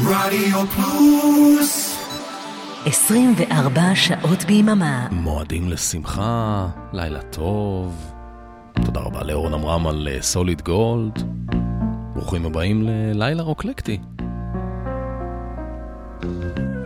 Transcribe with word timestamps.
רדיו 0.00 0.66
פלוס 0.66 1.98
24 2.86 3.94
שעות 3.94 4.44
ביממה 4.44 5.06
מועדים 5.10 5.68
לשמחה, 5.68 6.68
לילה 6.92 7.22
טוב. 7.22 8.12
תודה 8.84 9.00
רבה 9.00 9.22
לאורן 9.22 9.54
עמרם 9.54 9.86
על 9.86 10.08
סוליד 10.20 10.60
uh, 10.60 10.62
גולד. 10.62 11.22
ברוכים 12.14 12.46
הבאים 12.46 12.82
ללילה 12.82 13.42
רוקלקטי. 13.42 13.98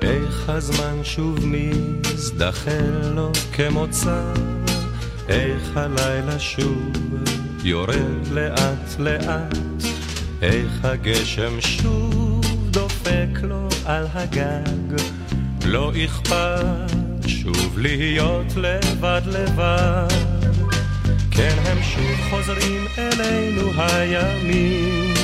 איך 0.02 0.48
הזמן 0.48 1.04
שוב 1.04 1.38
מזדחל 1.46 3.12
לו 3.14 3.30
כמוצא, 3.52 4.32
איך 5.28 5.76
הלילה 5.76 6.38
שוב 6.38 6.92
יורד 7.64 8.26
לאט 8.32 8.98
לאט, 8.98 9.58
איך 10.42 10.84
הגשם 10.84 11.60
שוב 11.60 12.27
על 13.88 14.06
הגג, 14.14 15.02
לא 15.64 15.92
אכפת 16.04 16.92
שוב 17.26 17.78
להיות 17.78 18.46
לבד 18.56 19.20
לבד. 19.26 20.08
כן 21.30 21.54
הם 21.66 21.78
שוב 21.82 22.30
חוזרים 22.30 22.86
אלינו 22.98 23.70
הימים, 23.76 25.14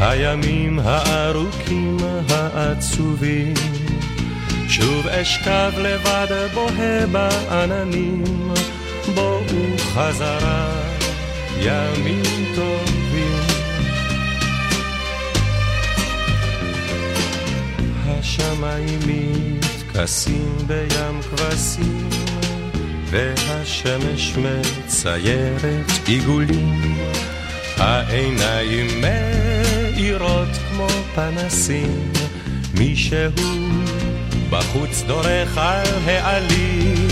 הימים 0.00 0.78
הארוכים 0.78 1.96
העצובים. 2.28 3.54
שוב 4.68 5.06
אשכב 5.06 5.72
לבד 5.78 6.48
בוהה 6.54 7.06
בעננים, 7.06 8.24
בואו 9.14 9.76
חזרה 9.78 10.82
ימים 11.60 12.44
טובים. 12.54 12.87
השמיים 18.18 19.00
מתכסים 19.06 20.56
בים 20.66 21.20
כבשים, 21.22 22.08
והשמש 23.10 24.34
מציירת 24.36 25.90
עיגולים. 26.06 26.98
העיניים 27.76 28.86
מאירות 29.00 30.48
כמו 30.70 30.86
פנסים, 31.14 32.12
מישהו 32.74 33.18
בחוץ 34.50 35.02
דורך 35.06 35.58
על 35.58 35.86
העלים. 36.06 37.08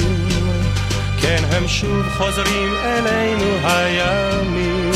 כן, 1.21 1.43
הם 1.53 1.69
שוב 1.69 2.07
חוזרים 2.17 2.75
אלינו 2.85 3.69
הימים, 3.69 4.91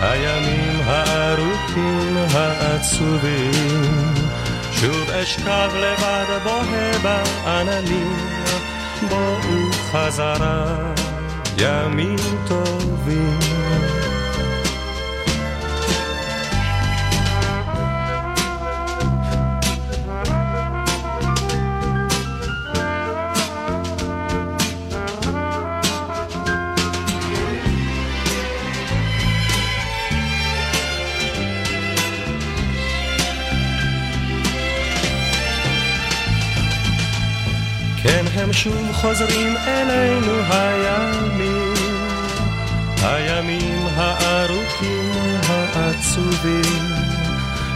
הימים 0.00 0.80
הארוכים 0.84 2.16
העצובים. 2.34 4.11
שוב 4.82 5.10
אשכב 5.10 5.70
לבד 5.74 6.38
בוהה 6.44 6.98
בעננים, 7.02 8.16
בואו 9.08 9.72
חזרה 9.72 10.92
ימים 11.58 12.18
טובים. 12.48 13.61
הם 38.52 38.56
שוב 38.56 38.92
חוזרים 38.92 39.56
אלינו 39.66 40.32
הימים, 40.50 41.74
הימים 43.02 43.86
הארוכים 43.96 45.10
העצובים. 45.48 46.92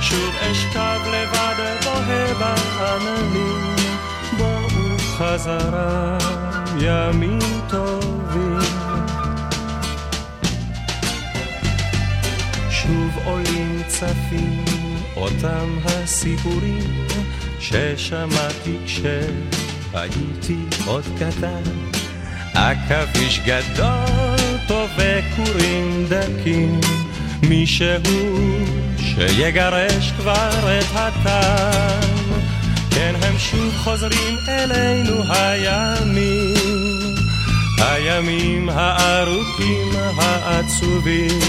שוב 0.00 0.34
אשכב 0.41 1.00
לבד 1.06 1.75
בוהה 1.84 2.34
בעננים, 2.34 3.76
בואו 4.38 4.98
חזרה 4.98 6.19
ימים 6.81 7.60
טובים. 7.69 8.58
שוב 12.70 13.19
עולים 13.25 13.82
צפים 13.87 14.64
אותם 15.16 15.78
הסיפורים 15.84 17.06
ששמעתי 17.60 18.76
כש... 18.87 19.00
הייתי 19.95 20.57
עוד 20.87 21.05
קטן, 21.19 21.63
עכביש 22.55 23.41
גדול 23.47 24.37
טוב 24.69 24.91
וכורים 24.97 26.07
דקים, 26.09 26.81
מישהו 27.43 28.67
שיגרש 28.99 30.13
כבר 30.17 30.79
את 30.79 30.87
הטעם. 30.95 32.17
כן, 32.91 33.15
הם 33.23 33.39
שוב 33.39 33.75
חוזרים 33.77 34.37
אלינו 34.49 35.23
הימים, 35.33 37.15
הימים 37.79 38.69
הארוכים 38.69 39.91
העצובים. 40.19 41.41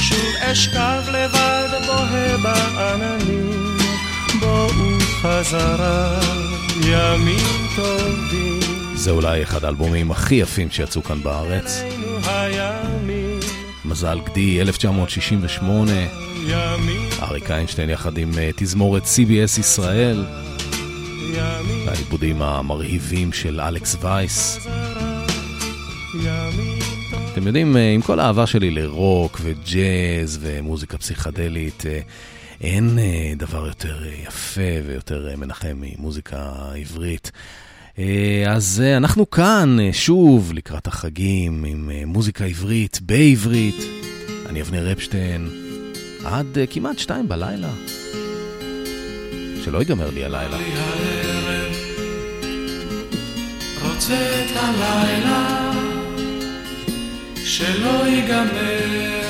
שוב 0.00 0.36
אשכב 0.40 1.02
לבד 1.12 1.68
בוהה 1.86 2.36
בעננים, 2.36 3.76
בואו 4.40 4.98
חזרה. 5.22 6.45
ימים 6.86 7.66
טובים. 7.76 8.60
זה 8.94 9.10
אולי 9.10 9.42
אחד 9.42 9.64
האלבומים 9.64 10.10
הכי 10.10 10.34
יפים 10.34 10.70
שיצאו 10.70 11.02
כאן 11.02 11.22
בארץ. 11.22 11.82
מזל 13.84 14.20
גדי, 14.24 14.60
1968. 14.60 15.92
אריק 17.22 17.50
איינשטיין 17.50 17.90
יחד 17.90 18.18
עם 18.18 18.30
תזמורת 18.56 19.02
CBS 19.02 19.60
ישראל. 19.60 20.24
העיבודים 21.88 22.42
המרהיבים 22.42 23.32
של 23.32 23.60
אלכס 23.60 23.96
וייס. 24.00 24.66
אתם 27.32 27.46
יודעים, 27.46 27.76
עם 27.76 28.02
כל 28.02 28.20
האהבה 28.20 28.46
שלי 28.46 28.70
לרוק 28.70 29.40
וג'אז 29.42 30.38
ומוזיקה 30.42 30.98
פסיכדלית, 30.98 31.82
אין 32.60 32.98
דבר 33.36 33.66
יותר 33.66 33.96
יפה 34.26 34.60
ויותר 34.86 35.28
מנחם 35.36 35.76
ממוזיקה 35.80 36.52
עברית. 36.80 37.30
אז 38.46 38.82
אנחנו 38.96 39.30
כאן 39.30 39.78
שוב 39.92 40.52
לקראת 40.54 40.86
החגים 40.86 41.64
עם 41.64 41.90
מוזיקה 42.06 42.44
עברית 42.44 42.98
בעברית. 43.02 43.84
אני 44.48 44.62
אבנר 44.62 44.92
אפשטיין 44.92 45.48
עד 46.24 46.58
כמעט 46.70 46.98
שתיים 46.98 47.28
בלילה. 47.28 47.70
שלא 49.64 49.78
ייגמר 49.78 50.10
לי 50.10 50.24
הלילה 50.24 50.58
שלא 57.44 58.06
ייגמר 58.06 59.25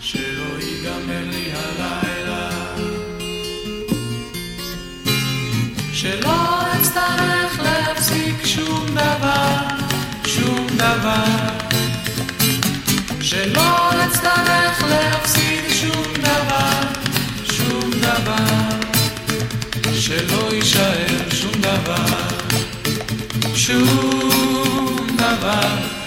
שלא 0.00 0.58
ייגמר 0.60 1.24
לי 1.30 1.52
הלילה, 1.54 2.50
שלא 5.92 6.60
אצטרך 6.80 7.60
להפסיק 7.62 8.46
שום 8.46 8.86
דבר, 8.94 9.56
שום 10.26 10.66
דבר, 10.76 11.24
שלא 13.20 13.90
אצטרך 14.06 14.82
להפסיק 14.88 15.68
שום 15.70 16.12
דבר, 16.22 16.80
שום 17.44 17.90
דבר. 17.90 18.78
שלא 20.08 20.54
יישאר 20.54 21.30
שום 23.68 25.06
דבר, 25.16 25.97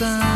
coração. 0.00 0.29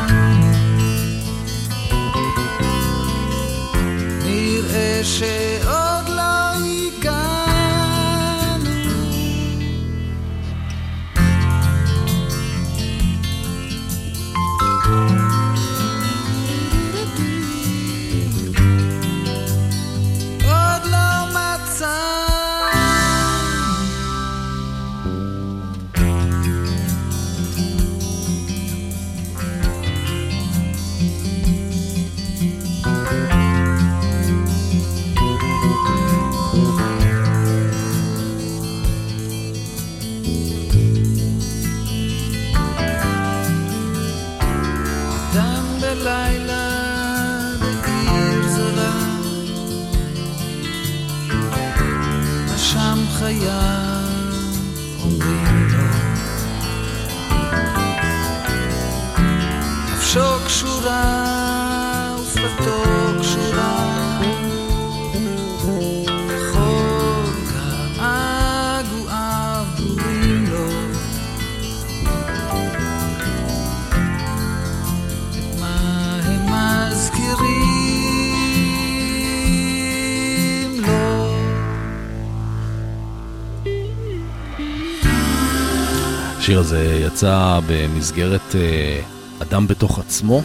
הזה 86.74 87.06
יצא 87.06 87.60
במסגרת 87.66 88.54
אה, 88.54 89.00
אדם 89.42 89.66
בתוך 89.66 89.98
עצמו, 89.98 90.42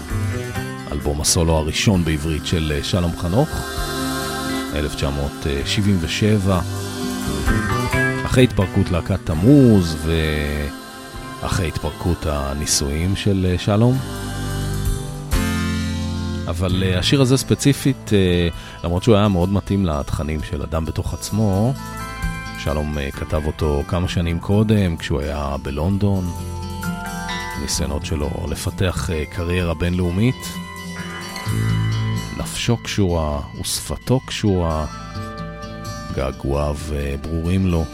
אלבום 0.92 1.22
הסולו 1.22 1.58
הראשון 1.58 2.06
בעברית 2.06 2.46
של 2.46 2.74
אה, 2.76 2.84
שלום 2.84 3.18
חנוך, 3.18 3.50
1977, 4.76 6.60
אחרי 8.26 8.44
התפרקות 8.44 8.92
להקת 8.92 9.20
תמוז 9.24 9.98
ואחרי 11.42 11.68
התפרקות 11.68 12.26
הנישואים 12.26 13.16
של 13.16 13.48
אה, 13.50 13.58
שלום. 13.58 13.98
אבל 16.48 16.84
השיר 16.98 17.22
הזה 17.22 17.38
ספציפית, 17.38 18.12
למרות 18.84 19.04
שהוא 19.04 19.16
היה 19.16 19.28
מאוד 19.28 19.50
מתאים 19.50 19.86
לתכנים 19.86 20.44
של 20.44 20.62
אדם 20.62 20.86
בתוך 20.86 21.14
עצמו, 21.14 21.74
שלום 22.72 22.98
אה, 22.98 23.12
כתב 23.12 23.46
אותו 23.46 23.84
כמה 23.88 24.08
שנים 24.08 24.40
קודם, 24.40 24.98
כשהוא 24.98 25.22
היה 25.22 25.56
בלונדון. 25.64 26.26
הניסיונות 27.58 28.06
שלו 28.06 28.30
לפתח 28.50 29.10
אה, 29.10 29.26
קריירה 29.26 29.74
בינלאומית. 29.74 30.36
נפשו 32.38 32.78
קשורה 32.78 33.42
ושפתו 33.62 34.20
קשורה, 34.20 34.86
געגועיו 36.16 36.78
אה, 36.94 37.16
ברורים 37.22 37.68
לו. 37.68 37.86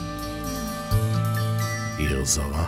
עיר 1.98 2.26
זרה. 2.26 2.66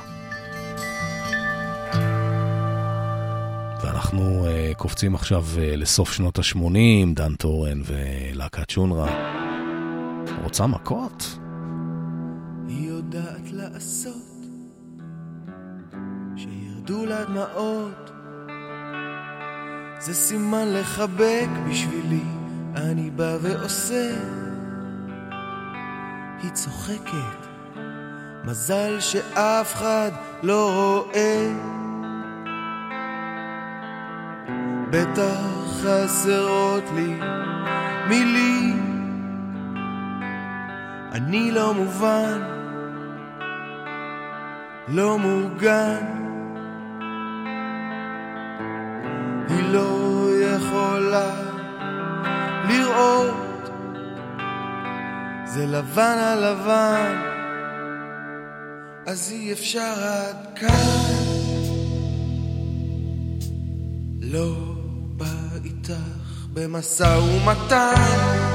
ואנחנו 3.84 4.48
קופצים 4.78 5.16
עכשיו 5.16 5.46
לסוף 5.58 6.14
שנות 6.14 6.40
ה-80, 6.40 7.14
דן 7.16 7.36
טורן 7.36 7.82
ולהקת 7.86 8.70
שונרה. 8.70 9.08
רוצה 10.44 10.68
מכות? 10.68 11.47
שירדו 16.88 17.06
לה 17.06 17.24
דמעות 17.24 18.12
זה 20.00 20.14
סימן 20.14 20.74
לחבק 20.74 21.48
בשבילי. 21.70 22.24
אני 22.76 23.10
בא 23.10 23.38
ועושה. 23.42 24.12
היא 26.44 26.52
צוחקת. 26.52 27.48
מזל 28.46 29.00
שאף 29.00 29.74
אחד 29.74 30.12
לא 30.44 30.72
רואה. 30.74 31.54
בטח 34.90 35.40
חסרות 35.82 36.84
לי 36.96 37.20
מילים. 38.10 38.78
אני 41.12 41.52
לא 41.52 41.74
מובן, 41.74 42.42
לא 44.88 45.20
מוגן. 45.20 46.27
היא 49.50 49.64
לא 49.70 50.30
יכולה 50.42 51.32
לראות, 52.70 53.70
זה 55.46 55.66
לבן 55.66 56.18
על 56.18 56.52
לבן, 56.52 57.22
אז 59.08 59.32
אי 59.32 59.54
אפשר 59.54 59.94
עד 60.04 60.36
כאן. 60.56 61.38
לא 64.22 64.56
בא 65.18 65.26
איתך 65.66 66.46
במשא 66.54 67.18
ומתן. 67.18 68.48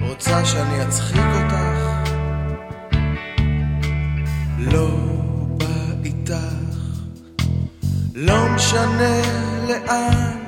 רוצה 0.00 0.44
שאני 0.44 0.82
אצחיק 0.82 1.24
אותך? 1.34 1.80
לא 4.58 5.19
לא 8.22 8.48
משנה 8.48 9.22
לאן. 9.68 10.38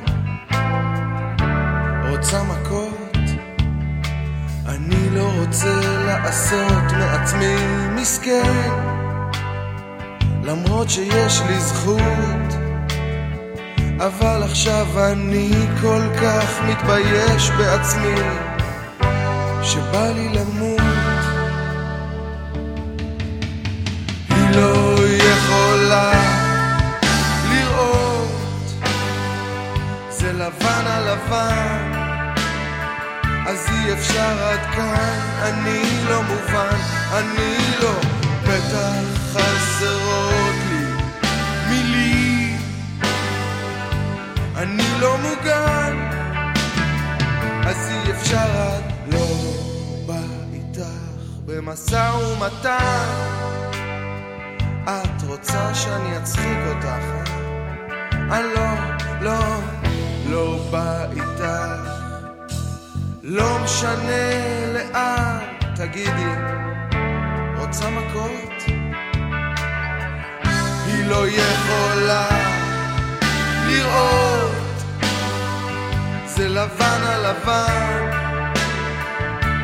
רוצה 2.11 2.43
מכות? 2.43 3.19
אני 4.67 5.11
לא 5.11 5.31
רוצה 5.38 5.81
לעשות 6.07 6.93
מעצמי 6.99 7.57
מסכן, 7.97 8.71
למרות 10.43 10.91
שיש 10.91 11.41
לי 11.49 11.61
זכות. 11.61 12.52
אבל 13.99 14.43
עכשיו 14.43 14.87
אני 15.12 15.50
כל 15.83 16.02
כך 16.23 16.61
מתבייש 16.69 17.50
בעצמי 17.50 18.21
שבא 19.62 20.11
לי 20.14 20.29
למות 20.29 20.72
לבן. 31.12 31.92
אז 33.47 33.66
אי 33.69 33.92
אפשר 33.92 34.45
עד 34.45 34.61
כאן 34.75 35.19
אני 35.42 35.83
לא 36.09 36.23
מובן 36.23 36.76
אני 37.12 37.57
לא 37.83 38.00
בטח 38.42 39.33
חסרות 39.33 40.54
לי 40.69 40.85
מילים. 41.69 42.61
אני 44.57 45.00
לא 45.00 45.16
מוגן. 45.19 46.11
אז 47.66 47.90
אי 47.90 48.12
אפשר 48.12 48.61
עד 48.61 48.92
לא 49.12 49.26
בא 50.07 50.21
איתך 50.52 51.28
במשא 51.47 52.12
ומתן. 52.12 53.42
את 54.85 55.23
רוצה 55.26 55.75
שאני 55.75 56.19
אצחיק 56.19 56.59
אותך, 56.69 56.87
אה? 56.87 57.42
אני 58.38 58.54
לא, 58.54 58.66
לא, 59.21 59.38
לא 60.33 60.59
בא 60.71 61.05
איתך. 61.12 61.93
לא 63.23 63.59
משנה 63.65 64.25
לאן, 64.75 65.39
תגידי, 65.75 66.33
רוצה 67.59 67.91
מכות? 67.91 68.62
היא 70.87 71.05
לא 71.07 71.27
יכולה 71.29 72.29
לראות. 73.67 74.53
זה 76.27 76.49
לבן 76.49 77.01
על 77.07 77.31
לבן 77.31 78.11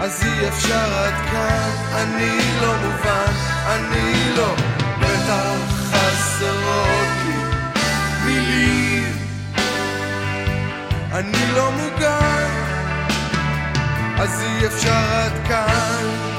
אז 0.00 0.22
אי 0.24 0.48
אפשר 0.48 0.94
עד 0.98 1.14
כאן, 1.30 1.70
אני 1.94 2.38
לא 2.60 2.72
מובן, 2.76 3.32
אני 3.66 4.32
לא, 4.36 4.54
בטח 5.00 5.54
חסרות 5.90 7.08
לי 7.26 7.34
מילים, 8.24 8.97
אני 11.12 11.52
לא 11.56 11.70
מוגן, 11.72 12.50
אז 14.18 14.42
אי 14.42 14.66
אפשר 14.66 15.12
עד 15.12 15.48
כאן. 15.48 16.37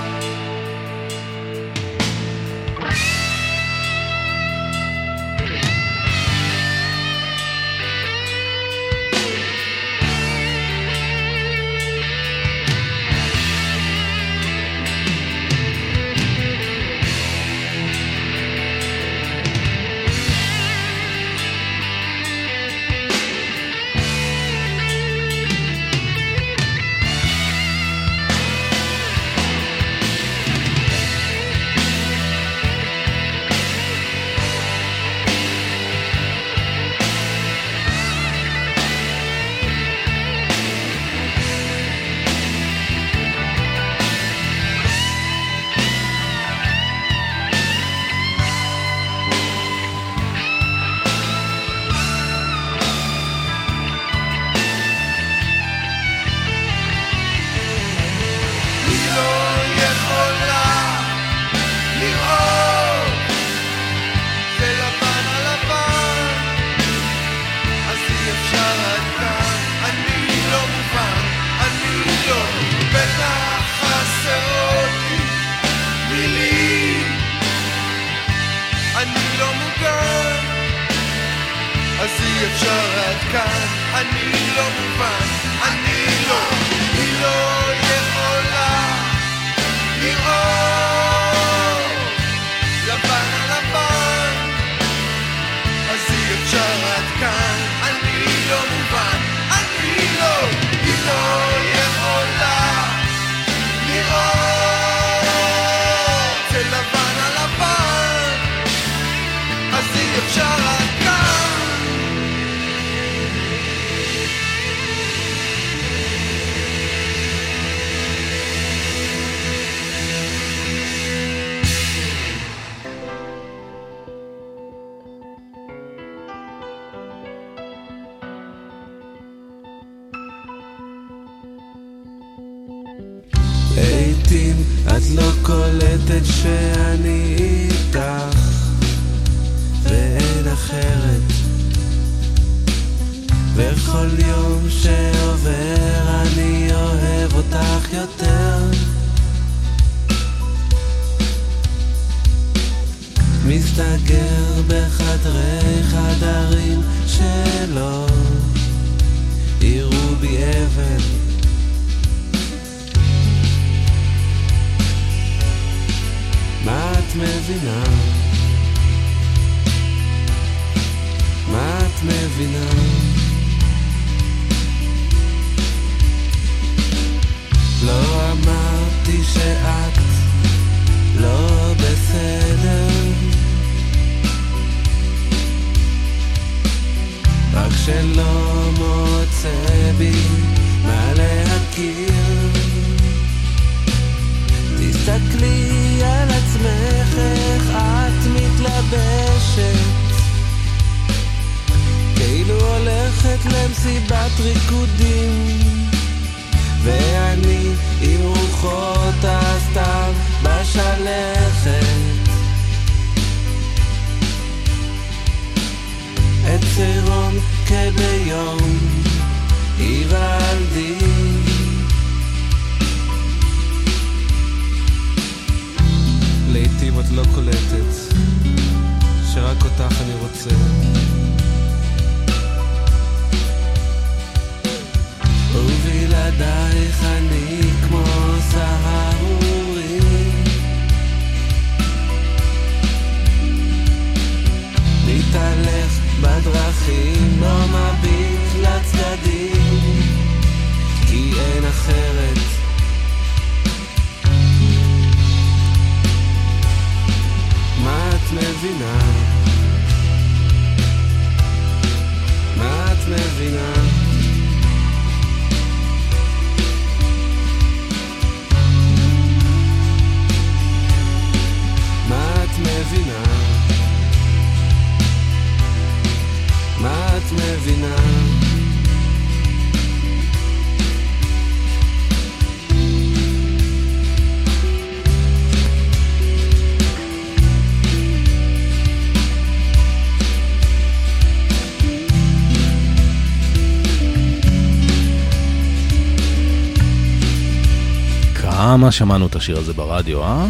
כמה 298.90 298.94
שמענו 298.94 299.28
את 299.28 299.36
השיר 299.36 299.58
הזה 299.58 299.74
ברדיו, 299.74 300.24
אה? 300.24 300.48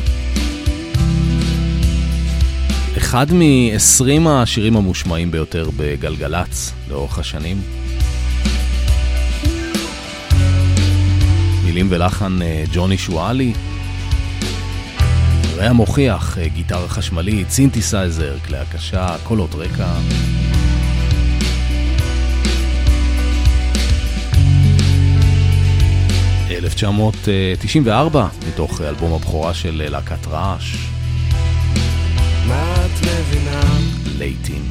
אחד 2.97 3.33
מ-20 3.33 4.29
השירים 4.29 4.77
המושמעים 4.77 5.31
ביותר 5.31 5.69
בגלגלצ 5.77 6.73
לאורך 6.89 7.19
השנים. 7.19 7.61
מילים 11.65 11.87
ולחן 11.89 12.41
אה, 12.41 12.63
ג'וני 12.73 12.97
שועלי. 12.97 13.53
רע 15.55 15.73
מוכיח, 15.73 16.37
אה, 16.37 16.47
גיטרה 16.47 16.87
חשמלית, 16.87 17.49
סינתסייזר, 17.49 18.37
כלי 18.47 18.57
הקשה, 18.57 19.15
קולות 19.23 19.55
רקע. 19.55 19.93
1994, 26.83 28.27
מתוך 28.49 28.81
אלבום 28.81 29.13
הבכורה 29.13 29.53
של 29.53 29.87
להקת 29.89 30.27
רעש. 30.27 30.75
מה 32.47 32.73
את 32.85 33.05
מבינה? 33.05 33.61
לעיתים. 34.17 34.63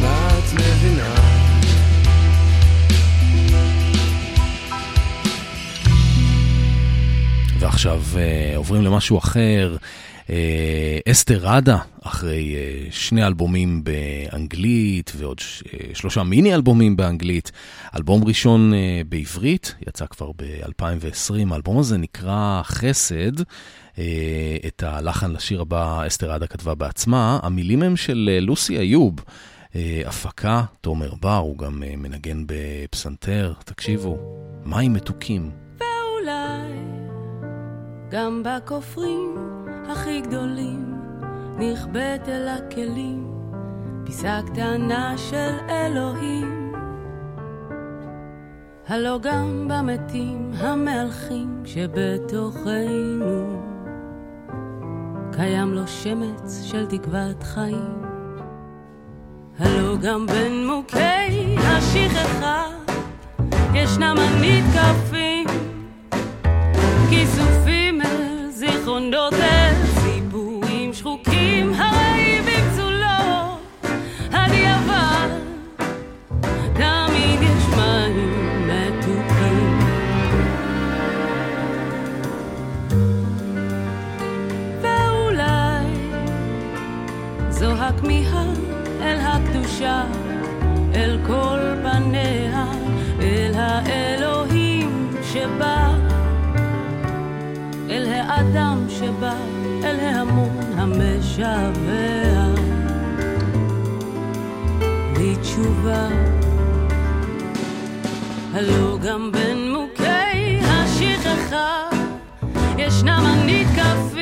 מה 0.00 0.28
את 0.38 0.52
מבינה? 0.54 1.14
ועכשיו 7.58 8.02
uh, 8.12 8.56
עוברים 8.56 8.82
למשהו 8.82 9.18
אחר. 9.18 9.76
אה, 10.30 10.98
אסתר 11.10 11.38
ראדה, 11.42 11.78
אחרי 12.02 12.54
אה, 12.54 12.86
שני 12.90 13.26
אלבומים 13.26 13.84
באנגלית 13.84 15.12
ועוד 15.16 15.40
אה, 15.40 15.94
שלושה 15.94 16.22
מיני 16.22 16.54
אלבומים 16.54 16.96
באנגלית. 16.96 17.52
אלבום 17.96 18.24
ראשון 18.24 18.72
בעברית, 19.08 19.74
יצא 19.88 20.06
כבר 20.06 20.30
ב-2020, 20.36 21.52
האלבום 21.52 21.78
הזה 21.78 21.96
נקרא 21.96 22.60
חסד. 22.64 23.40
את 24.66 24.82
הלחן 24.82 25.32
לשיר 25.32 25.60
הבא 25.60 26.06
אסתר 26.06 26.30
ראדה 26.30 26.46
כתבה 26.46 26.74
בעצמה. 26.74 27.38
המילים 27.42 27.82
הם 27.82 27.96
של 27.96 28.38
לוסי 28.42 28.78
איוב. 28.78 29.14
הפקה, 30.06 30.64
תומר 30.80 31.14
בר, 31.20 31.36
הוא 31.36 31.58
גם 31.58 31.82
מנגן 31.96 32.44
בפסנתר. 32.46 33.52
תקשיבו, 33.64 34.18
מים 34.64 34.92
מתוקים. 34.92 35.50
ואולי 35.78 36.78
גם 38.10 38.42
בכופרים 38.44 39.53
הכי 39.90 40.20
גדולים, 40.20 40.94
נכבאת 41.58 42.28
אל 42.28 42.48
הכלים, 42.48 43.34
פיסה 44.04 44.40
קטנה 44.46 45.18
של 45.18 45.50
אלוהים. 45.68 46.72
הלא 48.88 49.18
גם 49.22 49.68
במתים 49.68 50.50
המהלכים 50.58 51.62
שבתוכנו, 51.64 53.62
קיים 55.32 55.74
לו 55.74 55.88
שמץ 55.88 56.62
של 56.64 56.86
תקוות 56.86 57.42
חיים. 57.42 58.02
הלא 59.58 59.96
גם 59.96 60.26
בין 60.26 60.66
מוכי 60.66 61.56
השכחה, 61.58 62.64
ישנם 63.74 64.16
הנתקפים, 64.18 65.46
כיסופים 67.10 68.02
אל 68.02 68.50
זיכרונות 68.50 69.34
שחוקים 69.34 69.53
שבא 99.04 99.36
אל 99.84 100.00
ההמון 100.00 100.58
המשווע 100.76 102.54
לתשובה. 105.20 106.08
הלא 108.54 108.98
גם 109.02 109.32
בין 109.32 109.72
מוכי 109.72 110.58
השכחה 110.62 111.88
ישנם 112.78 113.22
הנתקפים, 113.26 113.74
כיסופים 113.74 114.13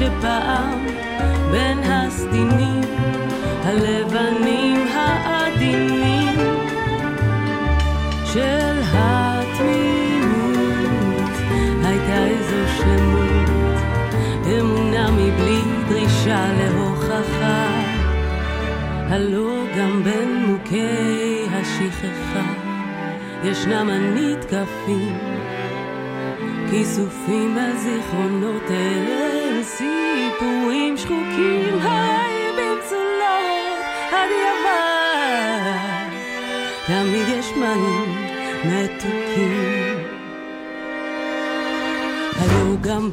שפעם 0.00 0.86
בין 1.50 1.78
הסדינים 1.78 2.80
הלבנים 3.64 4.86
העדינים 4.94 6.36
של 8.24 8.80
התמימות. 8.92 10.10
הייתה 11.84 12.24
איזו 12.24 12.72
שלמות 12.76 13.50
אמונה 14.60 15.10
מבלי 15.10 15.60
דרישה 15.88 16.52
להוכחה. 16.58 17.66
הלא 19.08 19.64
גם 19.78 20.02
בין 20.04 20.44
מוכי 20.46 21.46
השכחה 21.52 22.46
ישנם 23.44 23.90
הנתקפים 23.90 25.18
כיסופים 26.70 27.58
על 27.58 27.76
תמיד 37.74 37.82
יש 37.82 38.64
מים 38.64 38.84
מתוקים 38.84 39.96
היו 42.40 42.76
גם 42.80 43.10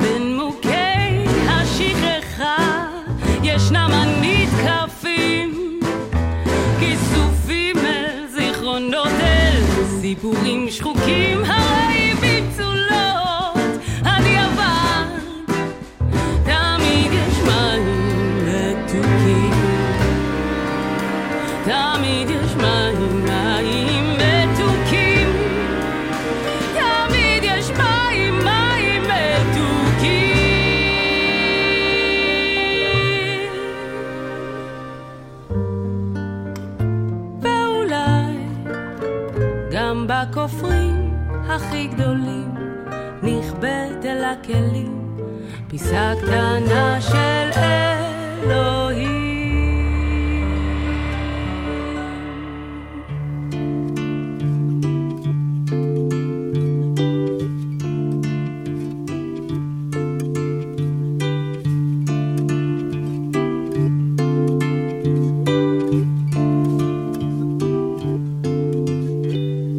פיסה 45.70 46.14
קטנה 46.22 47.02
של 47.02 47.50
אלוהים. 48.44 49.28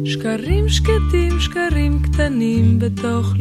שקרים 0.05 0.69
שקטים, 0.69 1.39
שקרים 1.39 2.01
קטנים 2.01 2.79
בתוך 2.79 3.33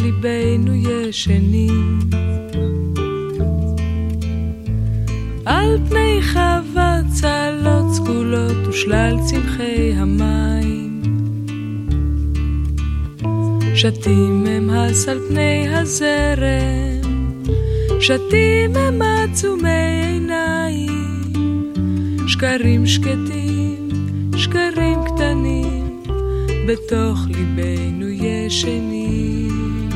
שתים 13.81 14.47
הם 14.47 14.71
הס 14.71 15.09
על 15.09 15.21
פני 15.29 15.69
הזרם, 15.77 17.43
שתים 18.01 18.77
הם 18.77 19.03
עצומי 19.03 20.03
עיניים, 20.03 21.73
שקרים 22.27 22.87
שקטים, 22.87 23.89
שקרים 24.37 24.99
קטנים, 25.07 26.03
בתוך 26.69 27.19
ליבנו 27.29 28.09
ישנים. 28.09 29.91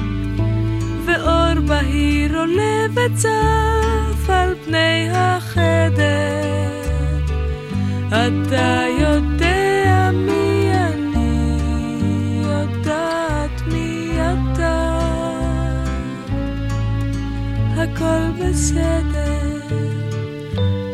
ואור 1.06 1.60
בהיר 1.66 2.38
עולה 2.38 2.86
וצף 2.94 3.81
בסדר, 18.72 19.60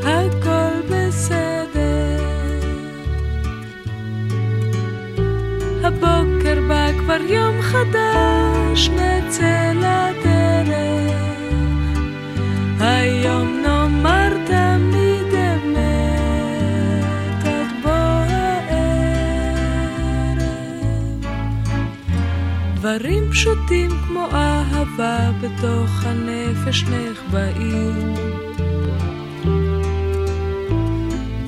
הכל 0.03 0.81
בסדר. 0.91 2.19
הבוקר 5.85 6.61
בא 6.69 6.93
כבר 6.99 7.21
יום 7.29 7.63
חדש, 7.63 8.89
נצא 8.89 9.73
לדרך. 9.75 10.69
היום 12.81 13.63
נאמר 13.63 14.33
תמיד 14.47 15.35
אמת 15.35 15.87
עד 17.45 17.73
בוא 17.83 17.91
הערב. 18.29 18.79
דברים 22.75 23.31
פשוטים 23.31 23.91
אהבה 25.01 25.31
בתוך 25.41 26.05
הנפש 26.05 26.85
נחבאים. 26.85 28.15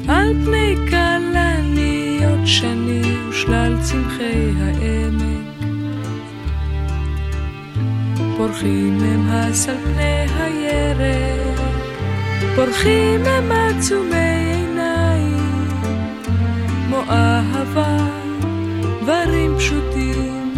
על 0.08 0.34
פני 0.44 0.76
כלניות 0.90 2.46
שני 2.46 3.02
ושלל 3.28 3.76
צמחי 3.82 4.50
העמק. 4.60 5.46
פורחים 8.36 8.98
הם 9.02 9.28
הס 9.28 9.68
על 9.68 9.76
פני 9.84 10.26
הירק, 10.38 11.60
פורחים 12.56 13.20
הם 13.24 13.52
עצומי 13.52 14.54
עיניים, 14.54 15.68
כמו 16.86 17.02
אהבה, 17.08 17.96
דברים 19.02 19.58
פשוטים, 19.58 20.54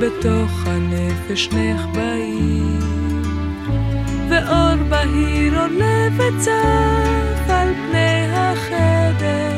בתוך 0.00 0.66
הנפש 0.66 1.09
כשמך 1.34 1.86
בעיר, 1.94 2.84
ואור 4.30 4.76
בהיר 4.88 5.60
עולה 5.60 6.08
וצף 6.16 7.48
על 7.48 7.74
פני 7.74 8.26
החדר. 8.32 9.50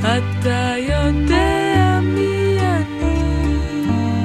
אתה 0.00 0.74
יודע 0.78 2.00
מי 2.02 2.58
אני, 2.60 3.20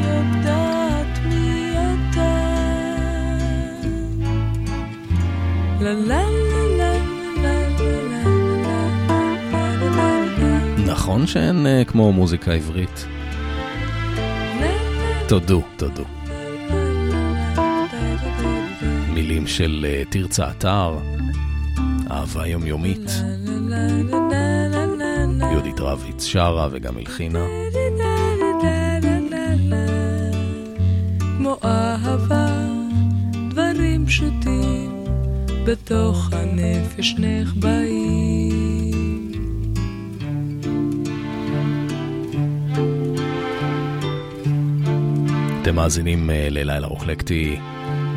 יודעת 0.06 1.20
מי 1.26 1.74
אתה. 1.76 2.54
נכון 10.86 11.28
שאין 11.28 11.68
כמו 11.88 12.12
מוזיקה 12.12 12.54
עברית 12.54 13.06
תודו, 15.28 15.62
תודו. 15.78 16.04
מילים 19.14 19.48
של 19.48 19.86
אה, 19.90 20.04
תרצה 20.10 20.50
אתר, 20.50 20.98
אהבה 22.12 22.48
יומיומית, 22.48 23.12
יהודית 25.52 25.80
רביץ 25.80 26.24
שרה 26.24 26.68
וגם 26.72 26.98
הלחינה. 26.98 27.46
כמו 31.38 31.58
אהבה, 31.64 32.48
דברים 33.50 34.06
פשוטים, 34.06 35.06
בתוך 35.66 36.30
הנפש 36.34 37.16
נחבאים. 37.20 38.33
אתם 45.74 45.82
מאזינים 45.82 46.30
אה, 46.30 46.48
ללילה 46.50 46.88
רוחלקטי 46.88 47.60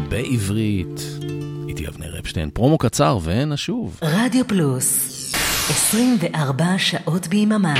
בעברית, 0.08 1.00
איתי 1.68 1.88
אבנר 1.88 2.18
אפשטיין, 2.18 2.50
פרומו 2.50 2.78
קצר 2.78 3.18
ונשוב. 3.22 3.98
רדיו 4.02 4.48
פלוס 4.48 4.86
24 5.68 6.64
שעות 6.78 7.26
ביממה. 7.26 7.74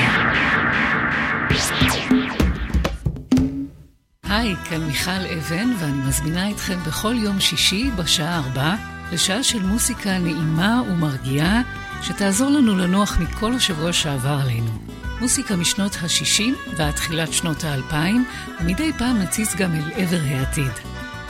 היי, 4.25 4.55
כאן 4.57 4.81
מיכל 4.81 5.11
אבן, 5.39 5.69
ואני 5.79 6.09
מזמינה 6.09 6.51
אתכם 6.51 6.79
בכל 6.87 7.15
יום 7.19 7.41
שישי 7.41 7.91
בשעה 7.97 8.39
ארבע 8.39 8.75
לשעה 9.13 9.43
של 9.43 9.63
מוסיקה 9.63 10.19
נעימה 10.19 10.83
ומרגיעה, 10.91 11.63
שתעזור 12.03 12.51
לנו 12.51 12.77
לנוח 12.77 13.19
מכל 13.21 13.53
השבוע 13.53 13.93
שעבר 13.93 14.39
עלינו. 14.43 14.96
מוסיקה 15.21 15.57
משנות 15.57 15.93
ה-60 16.03 16.77
ועד 16.77 16.95
תחילת 16.95 17.33
שנות 17.33 17.65
ה-2000, 17.65 17.95
ומדי 18.61 18.93
פעם 18.93 19.19
נציץ 19.19 19.57
גם 19.57 19.71
אל 19.75 20.03
עבר 20.03 20.21
העתיד. 20.29 20.73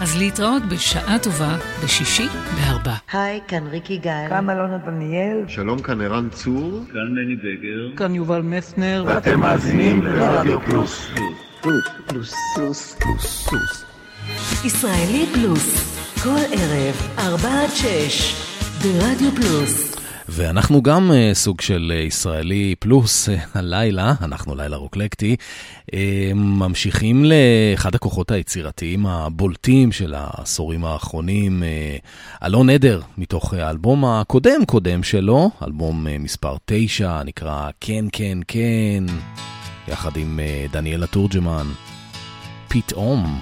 אז 0.01 0.17
להתראות 0.19 0.63
בשעה 0.69 1.19
טובה 1.19 1.57
בשישי 1.85 2.27
בארבע. 2.57 2.95
היי, 3.13 3.41
כאן 3.49 3.67
ריקי 3.67 3.99
גל. 3.99 4.27
כאן 4.29 4.51
אלונה 4.51 4.79
דניאל. 4.79 5.45
שלום, 5.49 5.83
כאן 5.83 6.01
ערן 6.01 6.29
צור. 6.31 6.83
כאן 6.93 7.13
מני 7.13 7.37
בגר. 7.37 7.97
כאן 7.97 8.15
יובל 8.15 8.43
מסנר. 8.43 9.05
ואתם 9.07 9.41
מאזינים 9.41 10.03
לרדיו 10.03 10.61
פלוס. 10.61 11.07
פלוס, 11.61 11.85
פלוס, 12.07 12.35
פלוס, 12.55 12.97
פלוס, 13.01 13.49
פלוס. 13.49 13.85
ישראלי 14.65 15.27
פלוס, 15.35 15.97
כל 16.23 16.41
ערב, 16.53 17.09
ארבע 17.19 17.63
עד 17.63 17.71
שש, 17.71 18.35
ברדיו 18.83 19.31
פלוס. 19.37 19.96
ואנחנו 20.29 20.83
גם 20.83 21.11
uh, 21.11 21.35
סוג 21.35 21.61
של 21.61 21.93
uh, 21.95 22.07
ישראלי 22.07 22.75
פלוס 22.79 23.29
uh, 23.29 23.33
הלילה, 23.55 24.15
אנחנו 24.23 24.57
לילה 24.57 24.77
רוקלקטי, 24.77 25.37
ממשיכים 26.35 27.25
לאחד 27.25 27.95
הכוחות 27.95 28.31
היצירתיים 28.31 29.07
הבולטים 29.07 29.93
של 29.93 30.15
העשורים 30.17 30.85
האחרונים, 30.85 31.63
אלון 32.45 32.71
עדר, 32.71 33.01
מתוך 33.19 33.55
האלבום 33.55 34.05
הקודם 34.05 34.65
קודם 34.65 35.03
שלו, 35.03 35.51
אלבום 35.63 36.07
מספר 36.21 36.57
9, 36.65 37.23
נקרא 37.23 37.71
כן 37.81 38.05
כן 38.13 38.39
כן, 38.49 39.05
יחד 39.89 40.17
עם 40.17 40.41
דניאלה 40.73 41.07
תורג'מן, 41.07 41.67
פתאום. 42.69 43.41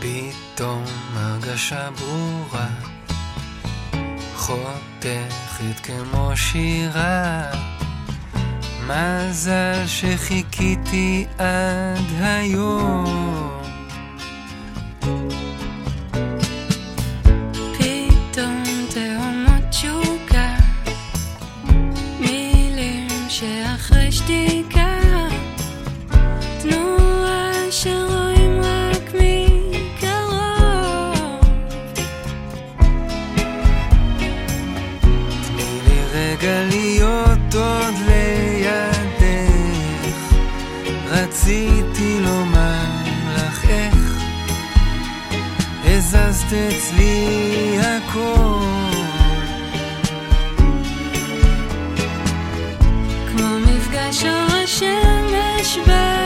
פתאום 0.00 0.84
הרגשה 1.14 1.88
ברורה 1.90 2.68
חותכת 4.42 5.80
כמו 5.82 6.30
שירה. 6.34 7.42
מזל 8.86 9.86
שחיכיתי 9.86 11.26
עד 11.38 12.20
היום. 12.20 13.62
פתאום 17.78 18.64
תהומות 18.90 19.62
תשוקה 19.70 20.54
מילים 22.20 23.08
שאחרי 23.28 24.12
שתיקה 24.12 24.61
רציתי 41.42 42.20
לומר 42.20 42.84
לך 43.36 43.64
איך. 43.68 44.22
הזזת 45.84 46.46
אצלי 46.46 47.78
הכל. 47.80 48.58
כמו 53.32 53.48
מפגש 53.66 54.24
השמש 54.24 55.78
בגן 55.86 56.21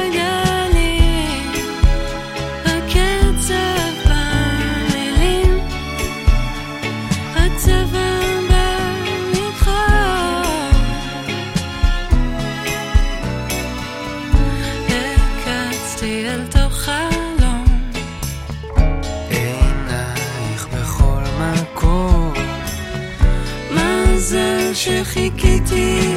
שחיכיתי 24.86 26.16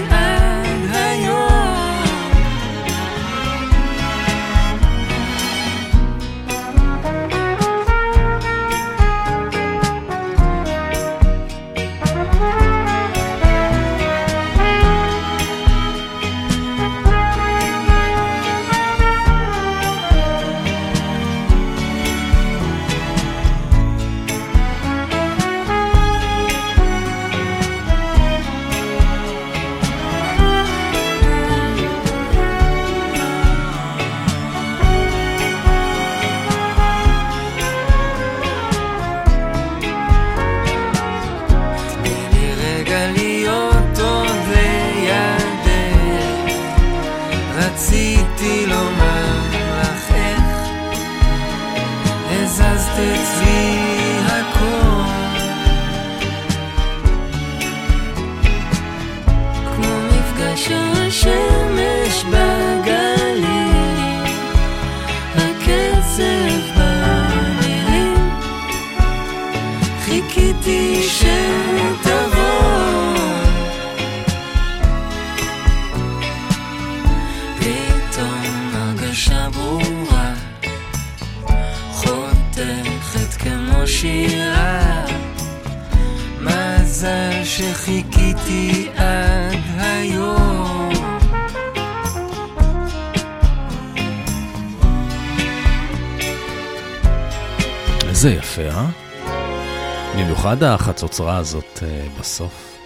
במיוחד 100.60 100.74
החצוצרה 100.74 101.38
הזאת 101.38 101.84
אה, 101.84 102.08
בסוף. 102.20 102.78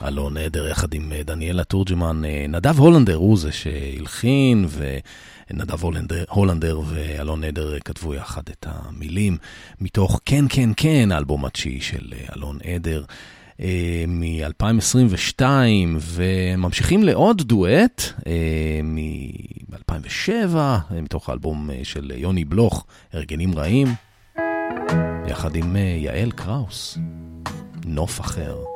הלא 0.00 0.30
נהדר 0.30 0.68
יחד 0.68 0.94
עם 0.94 1.12
אה, 1.12 1.22
דניאלה 1.22 1.64
תורג'מן. 1.64 2.24
אה, 2.24 2.46
נדב 2.48 2.78
הולנדר 2.78 3.14
הוא 3.14 3.38
זה 3.38 3.52
שהלחין, 3.52 4.66
ונדב 5.50 5.82
הולנדר, 5.84 6.24
הולנדר 6.28 6.80
ואלון 6.86 7.40
נהדר 7.40 7.78
כתבו 7.80 8.14
יחד 8.14 8.42
את 8.50 8.66
המילים 8.68 9.36
מתוך 9.80 10.20
כן 10.24 10.44
כן 10.48 10.70
כן, 10.76 11.08
האלבום 11.12 11.44
התשיעי 11.44 11.80
של 11.80 12.12
אלון 12.36 12.58
עדר. 12.64 13.04
מ-2022, 14.08 15.42
וממשיכים 16.00 17.02
לעוד 17.02 17.42
דואט 17.42 18.02
מ-2007, 18.84 20.56
מתוך 20.90 21.28
האלבום 21.28 21.70
של 21.82 22.12
יוני 22.16 22.44
בלוך, 22.44 22.86
הרגלים 23.12 23.58
רעים, 23.58 23.88
יחד 25.28 25.56
עם 25.56 25.76
אה, 25.76 25.80
יעל 25.80 26.30
קראוס, 26.30 26.98
נוף 27.86 28.20
אחר. 28.20 28.73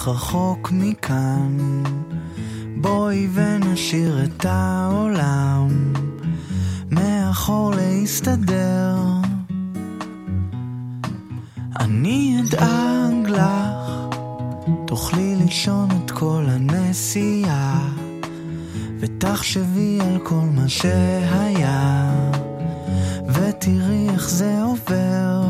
ונברח 0.00 0.08
רחוק 0.08 0.70
מכאן, 0.72 1.82
בואי 2.76 3.28
ונשאיר 3.34 4.24
את 4.24 4.44
העולם 4.44 5.92
מאחור 6.90 7.72
להסתדר. 7.76 8.96
אני 11.80 12.40
אדאג 12.40 13.28
לך, 13.28 14.16
תוכלי 14.86 15.36
לישון 15.36 15.88
את 16.04 16.10
כל 16.10 16.44
הנסיעה, 16.48 17.88
ותחשבי 19.00 19.98
על 20.00 20.18
כל 20.22 20.44
מה 20.54 20.68
שהיה, 20.68 22.12
ותראי 23.28 24.08
איך 24.10 24.30
זה 24.30 24.62
עובר. 24.62 25.49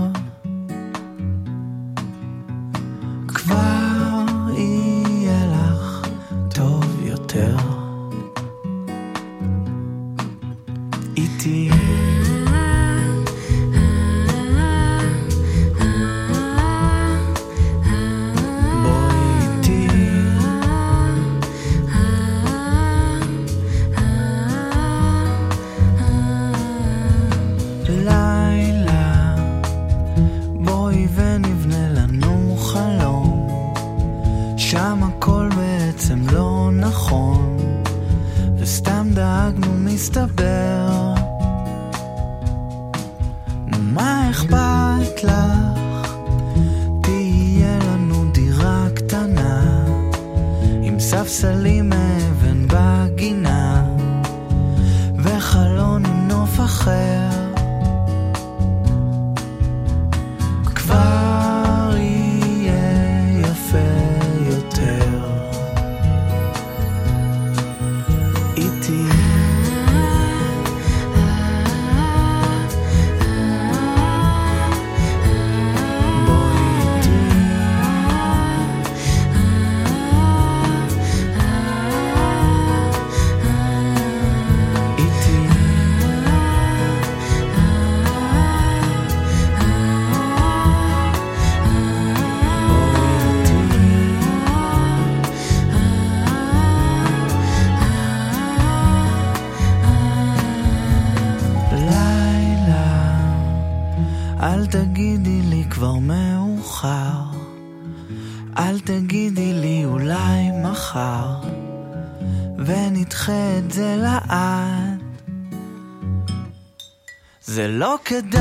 זה 118.11 118.39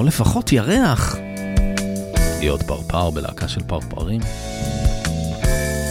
או 0.00 0.04
לפחות 0.04 0.52
ירח. 0.52 1.16
להיות 2.40 2.62
פרפר 2.62 3.10
בלהקה 3.10 3.48
של 3.48 3.60
פרפרים. 3.66 4.20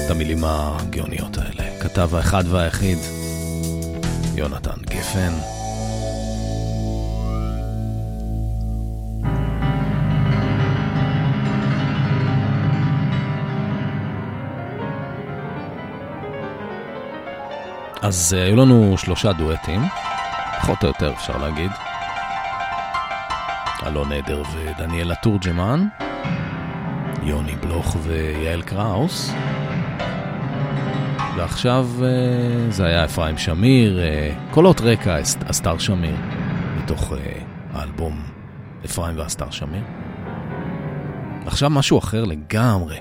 את 0.06 0.12
המילים 0.12 0.44
הגאוניות 0.44 1.38
האלה 1.38 1.80
כתב 1.80 2.16
האחד 2.16 2.44
והיחיד, 2.48 2.98
יונתן 4.36 4.82
גפן. 4.90 5.34
אז 18.02 18.36
אה, 18.38 18.44
היו 18.46 18.56
לנו 18.56 18.98
שלושה 18.98 19.34
דואטים, 19.34 19.82
פחות 20.62 20.84
או 20.84 20.88
יותר 20.88 21.14
אפשר 21.14 21.38
להגיד. 21.38 21.89
אלון 24.00 24.12
עדר 24.12 24.42
ודניאלה 24.56 25.16
תורג'מן, 25.16 25.88
יוני 27.24 27.56
בלוך 27.56 27.96
ויעל 28.04 28.62
קראוס. 28.62 29.34
ועכשיו 31.38 31.88
אה, 32.04 32.08
זה 32.72 32.86
היה 32.86 33.06
אפרים 33.06 33.38
שמיר, 33.38 34.00
אה, 34.00 34.34
קולות 34.52 34.82
רקע, 34.82 35.22
אס- 35.22 35.38
אסתר 35.50 35.78
שמיר, 35.78 36.16
מתוך 36.78 37.14
אה, 37.14 37.18
האלבום 37.74 38.22
אפרים 38.86 39.20
ואסתר 39.20 39.50
שמיר. 39.50 39.84
עכשיו 41.46 41.70
משהו 41.70 42.00
אחר 42.00 42.24
לגמרי. 42.26 42.98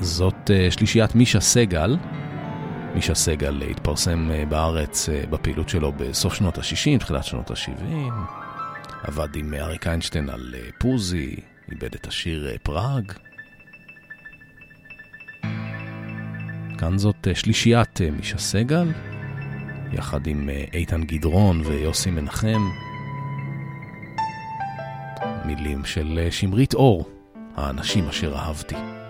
זאת 0.00 0.50
שלישיית 0.70 1.14
מישה 1.14 1.40
סגל. 1.40 1.96
מישה 2.94 3.14
סגל 3.14 3.62
התפרסם 3.70 4.30
אה, 4.30 4.44
בארץ 4.48 5.08
אה, 5.08 5.22
בפעילות 5.30 5.68
שלו 5.68 5.92
בסוף 5.92 6.34
שנות 6.34 6.58
ה-60, 6.58 6.98
תחילת 6.98 7.24
שנות 7.24 7.50
ה-70. 7.50 8.12
עבד 9.02 9.36
עם 9.36 9.54
אריק 9.54 9.86
איינשטיין 9.86 10.30
על 10.30 10.54
אה, 10.54 10.68
פוזי, 10.78 11.36
איבד 11.70 11.94
את 11.94 12.06
השיר 12.06 12.56
פראג. 12.62 13.12
כאן 16.78 16.98
זאת 16.98 17.28
שלישיית 17.34 18.00
מישה 18.00 18.38
סגל, 18.38 18.92
יחד 19.92 20.26
עם 20.26 20.48
איתן 20.72 21.02
גדרון 21.02 21.62
ויוסי 21.64 22.10
מנחם. 22.10 22.70
מילים 25.44 25.84
של 25.84 26.26
שמרית 26.30 26.74
אור, 26.74 27.10
האנשים 27.56 28.08
אשר 28.08 28.34
אהבתי. 28.36 29.01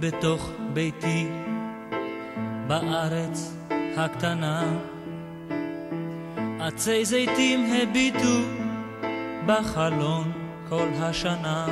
בתוך 0.00 0.50
ביתי 0.72 1.26
בארץ 2.66 3.56
הקטנה. 3.96 4.62
עצי 6.60 7.04
זיתים 7.04 7.72
הביטו 7.72 8.38
בחלון 9.46 10.32
כל 10.68 10.88
השנה. 11.00 11.66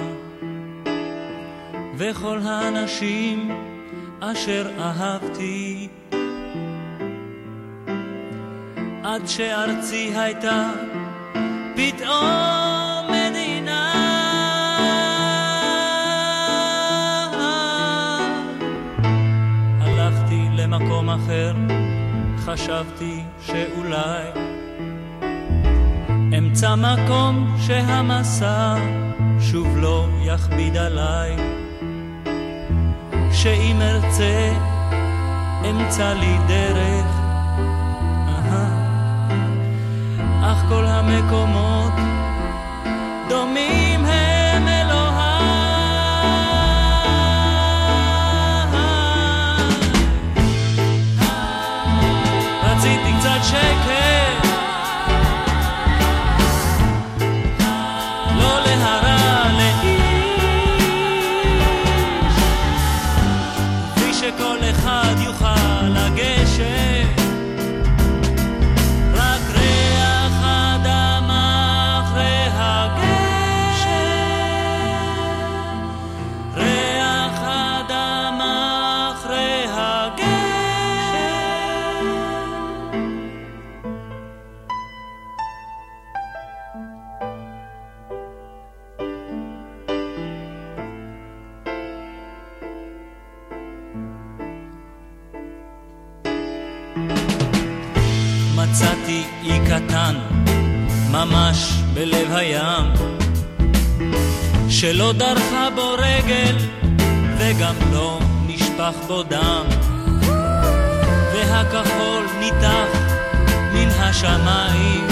וכל 1.96 2.38
האנשים 2.44 3.50
אשר 4.20 4.70
אהבתי. 4.78 5.88
עד 9.04 9.26
שארצי 9.26 10.12
הייתה 10.16 10.70
פתאום 11.76 12.75
אחר, 21.16 21.54
חשבתי 22.38 23.22
שאולי 23.40 24.24
אמצא 26.38 26.74
מקום 26.74 27.56
שהמסע 27.58 28.76
שוב 29.40 29.76
לא 29.76 30.08
יכביד 30.22 30.76
עליי, 30.76 31.36
שאם 33.32 33.76
ארצה 33.80 34.52
אמצא 35.70 36.12
לי 36.12 36.36
דרך, 36.48 37.06
אהה. 38.28 38.68
אך 40.42 40.68
כל 40.68 40.84
המקומות 40.86 41.92
דומים 43.28 43.95
רציתי 53.52 54.05
שלא 104.80 105.12
דרכה 105.12 105.68
בו 105.74 105.94
רגל 105.98 106.56
וגם 107.38 107.74
לא 107.92 108.18
נשפך 108.46 108.94
בו 109.06 109.22
דם. 109.22 109.64
והכחול 111.34 112.24
ניתח 112.40 112.98
מן 113.72 113.88
השמיים 113.88 115.06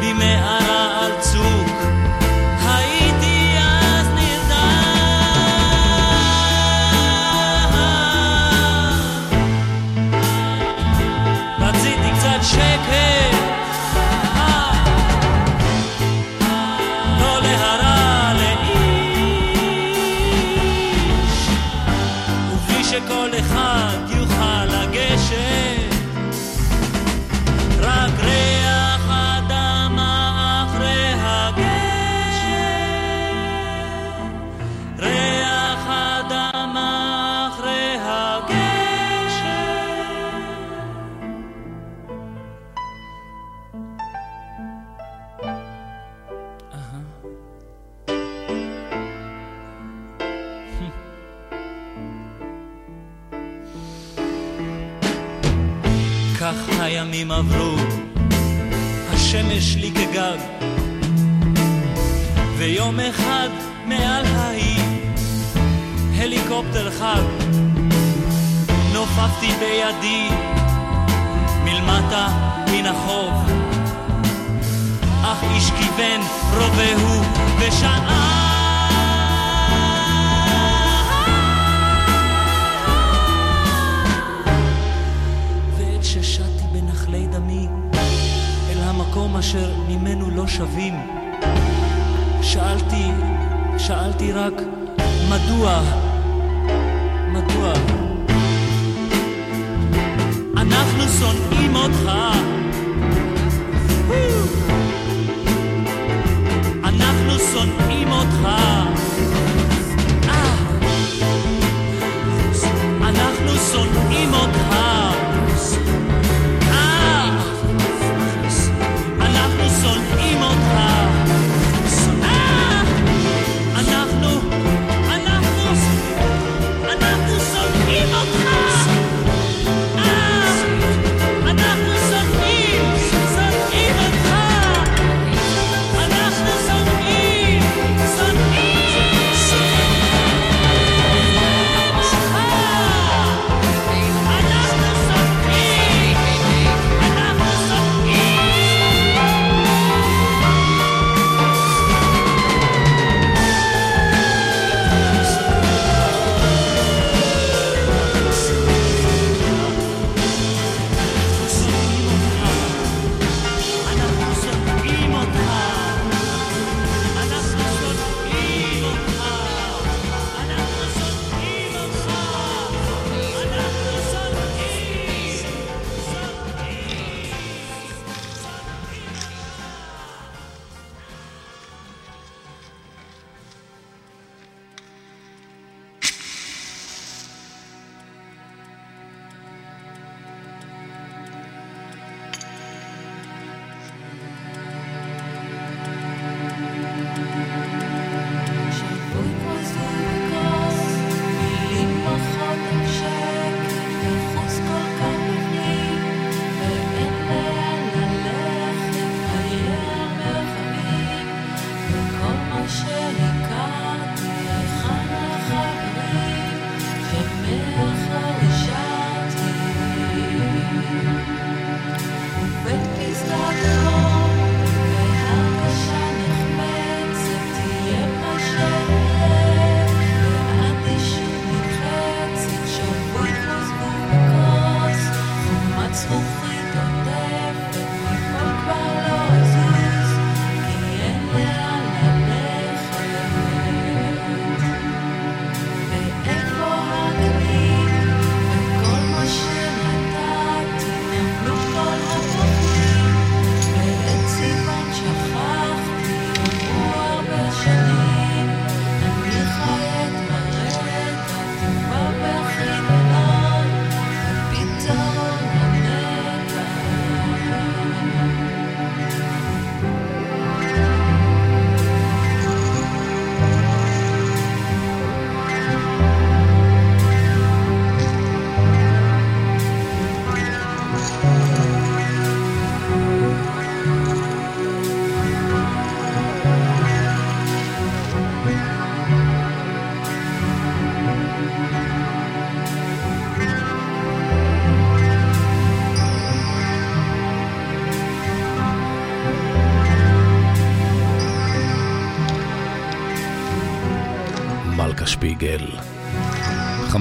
במערה 0.00 1.04
על 1.04 1.12
צור. 1.20 1.63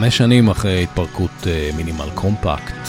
חמש 0.04 0.18
שנים 0.18 0.50
אחרי 0.50 0.84
התפרקות 0.84 1.48
מינימל 1.76 2.10
קומפקט. 2.16 2.88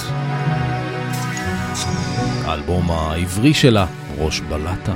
האלבום 2.45 2.91
העברי 2.91 3.55
שלה, 3.55 3.87
ראש 4.19 4.41
בלטה. 4.41 4.95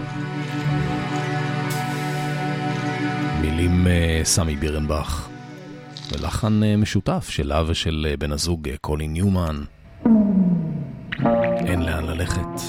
מילים 3.40 3.86
סמי 4.22 4.56
בירנבך, 4.56 5.28
ולחן 6.12 6.60
משותף 6.78 7.26
שלה 7.28 7.62
ושל 7.66 8.14
בן 8.18 8.32
הזוג 8.32 8.68
קולין 8.80 9.12
ניומן. 9.12 9.62
אין 11.66 11.82
לאן 11.82 12.04
ללכת. 12.04 12.60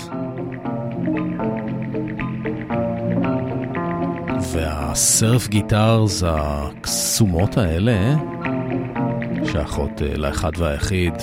והסרף 4.54 5.48
גיטרס 5.48 6.24
הקסומות 6.28 7.58
האלה, 7.58 8.16
שייכות 9.60 10.02
לאחד 10.16 10.52
והיחיד, 10.58 11.14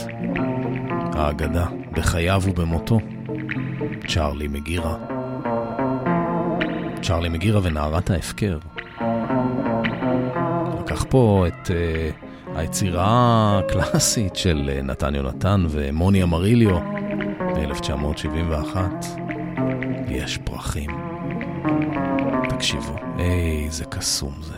האגדה, 1.12 1.66
בחייו 1.92 2.42
ובמותו, 2.44 3.00
צ'ארלי 4.08 4.48
מגירה. 4.48 4.96
צ'ארלי 7.02 7.28
מגירה 7.28 7.60
ונערת 7.62 8.10
ההפקר. 8.10 8.58
לקח 10.80 11.04
פה 11.08 11.44
את 11.46 11.66
uh, 11.66 12.56
היצירה 12.58 13.58
הקלאסית 13.58 14.36
של 14.36 14.70
uh, 14.78 14.82
נתן 14.82 15.14
יונתן 15.14 15.66
ומוני 15.70 16.22
אמריליו 16.22 16.78
ב-1971, 17.54 18.76
יש 20.08 20.38
פרחים. 20.44 20.90
תקשיבו, 22.48 22.96
איזה 23.18 23.84
קסום 23.84 24.34
זה. 24.42 24.56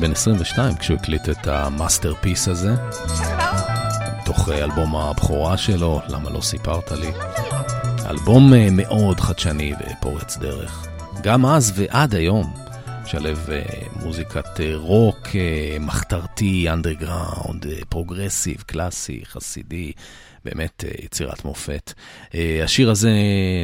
בן 0.00 0.12
22 0.12 0.76
כשהוא 0.76 0.96
הקליט 0.96 1.28
את 1.28 1.46
ה 1.46 1.55
masterpiece 1.55 2.48
הזה. 2.48 2.74
תוך 4.24 4.48
אלבום 4.48 4.96
הבכורה 4.96 5.56
שלו, 5.56 6.00
למה 6.08 6.30
לא 6.30 6.40
סיפרת 6.40 6.92
לי? 6.92 7.10
אלבום 8.10 8.52
מאוד 8.70 9.20
חדשני 9.20 9.72
ופורץ 9.80 10.36
דרך. 10.36 10.86
גם 11.22 11.46
אז 11.46 11.72
ועד 11.76 12.14
היום, 12.14 12.54
שלב 13.06 13.48
מוזיקת 14.02 14.60
רוק, 14.74 15.28
מחתרתי, 15.80 16.70
אנדרגראונד, 16.70 17.66
progressive, 17.88 18.62
קלאסי, 18.66 19.20
חסידי, 19.24 19.92
באמת 20.44 20.84
יצירת 21.04 21.44
מופת. 21.44 21.92
השיר 22.64 22.90
הזה 22.90 23.10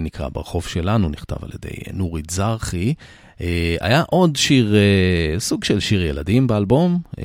נקרא 0.02 0.28
ברחוב 0.28 0.66
שלנו, 0.66 1.08
נכתב 1.08 1.44
על 1.44 1.50
ידי 1.54 1.76
נורית 1.92 2.30
זרחי. 2.30 2.94
אה, 3.40 3.76
היה 3.80 4.02
עוד 4.02 4.36
שיר, 4.36 4.74
אה, 4.74 5.40
סוג 5.40 5.64
של 5.64 5.80
שיר 5.80 6.02
ילדים 6.02 6.46
באלבום. 6.46 6.98
אה, 7.18 7.24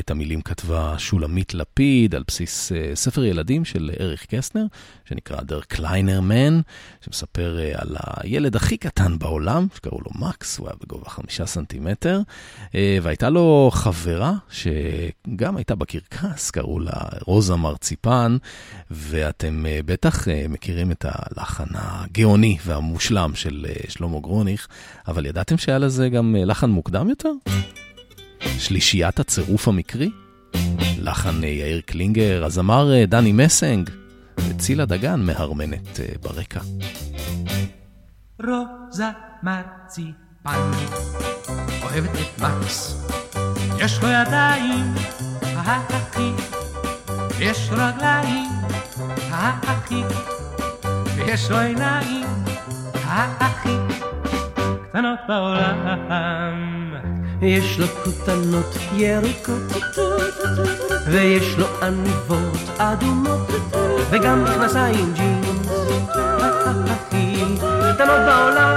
את 0.00 0.10
המילים 0.10 0.40
כתבה 0.40 0.94
שולמית 0.98 1.54
לפיד 1.54 2.14
על 2.14 2.22
בסיס 2.28 2.72
ספר 2.94 3.24
ילדים 3.24 3.64
של 3.64 3.90
אריך 4.00 4.26
קסנר, 4.26 4.64
שנקרא 5.04 5.38
Der 5.38 5.74
Kleiner 5.74 6.20
Man, 6.30 6.62
שמספר 7.04 7.58
על 7.74 7.96
הילד 7.98 8.56
הכי 8.56 8.76
קטן 8.76 9.18
בעולם, 9.18 9.66
שקראו 9.76 9.98
לו 10.00 10.26
מקס, 10.26 10.58
הוא 10.58 10.68
היה 10.68 10.76
בגובה 10.82 11.10
חמישה 11.10 11.46
סנטימטר, 11.46 12.20
והייתה 12.74 13.30
לו 13.30 13.70
חברה 13.72 14.32
שגם 14.50 15.56
הייתה 15.56 15.74
בקרקס, 15.74 16.50
קראו 16.50 16.80
לה 16.80 16.92
רוזה 17.26 17.56
מרציפן, 17.56 18.36
ואתם 18.90 19.64
בטח 19.86 20.28
מכירים 20.48 20.92
את 20.92 21.06
הלחן 21.08 21.68
הגאוני 21.74 22.58
והמושלם 22.66 23.34
של 23.34 23.66
שלמה 23.88 24.20
גרוניך, 24.20 24.68
אבל 25.08 25.26
ידעתם 25.26 25.51
ידעתם 25.52 25.64
שהיה 25.64 25.78
לזה 25.78 26.08
גם 26.08 26.36
אה, 26.38 26.44
לחן 26.44 26.70
מוקדם 26.70 27.08
יותר? 27.08 27.32
שלישיית 28.58 29.20
הצירוף 29.20 29.68
המקרי? 29.68 30.10
לחן 30.98 31.44
אה, 31.44 31.48
יאיר 31.48 31.80
קלינגר, 31.80 32.44
הזמר 32.44 32.92
אה, 32.92 33.06
דני 33.06 33.32
מסנג, 33.32 33.90
וצילה 34.48 34.86
דגן 34.86 35.20
מהרמנת 35.20 36.00
ברקע. 36.22 36.60
רוזה 38.40 39.04
מרציפן, 39.42 40.70
אוהבת 41.82 42.10
את 42.10 42.42
מקס, 42.42 43.06
יש 43.78 44.02
לו 44.02 44.08
ידיים, 44.08 44.94
ההכי, 45.42 46.30
יש 47.40 47.68
רגליים, 47.70 48.50
ההכי, 49.30 50.02
ויש 51.16 51.50
לו 51.50 51.58
עיניים, 51.58 52.26
ההכי. 52.94 54.11
קטנות 54.92 55.18
בעולם. 55.28 56.94
יש 57.42 57.78
לו 57.78 57.86
כותנות 57.86 58.76
ירוקות, 58.92 59.96
ויש 61.06 61.56
לו 61.58 61.66
עניבות 61.82 62.78
אדומות, 62.78 63.50
וגם 64.10 64.44
מכנסיים 64.44 65.12
ג'ינס, 65.14 65.68
הכי 66.90 67.44
קטנות 67.94 68.20
בעולם. 68.26 68.76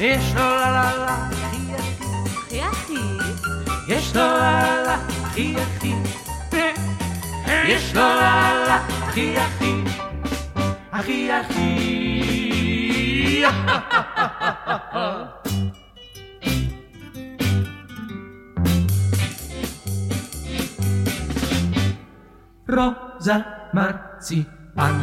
יש 0.00 0.34
לו 0.34 0.40
לה 0.40 0.70
לה 0.70 0.96
לה, 0.98 1.28
הכי 2.32 2.62
הכי, 2.62 3.00
יש 3.88 4.16
לו 4.16 4.22
לה 4.22 4.82
לה, 4.86 4.96
הכי 5.24 5.56
הכי, 5.56 5.94
יש 7.66 7.94
לו 7.94 8.00
לה 8.02 8.64
לה, 8.68 8.76
הכי 9.06 9.36
הכי, 9.38 9.84
הכי 10.92 11.32
הכי. 11.32 12.53
רוזה 22.68 23.34
מרציפן 23.74 25.00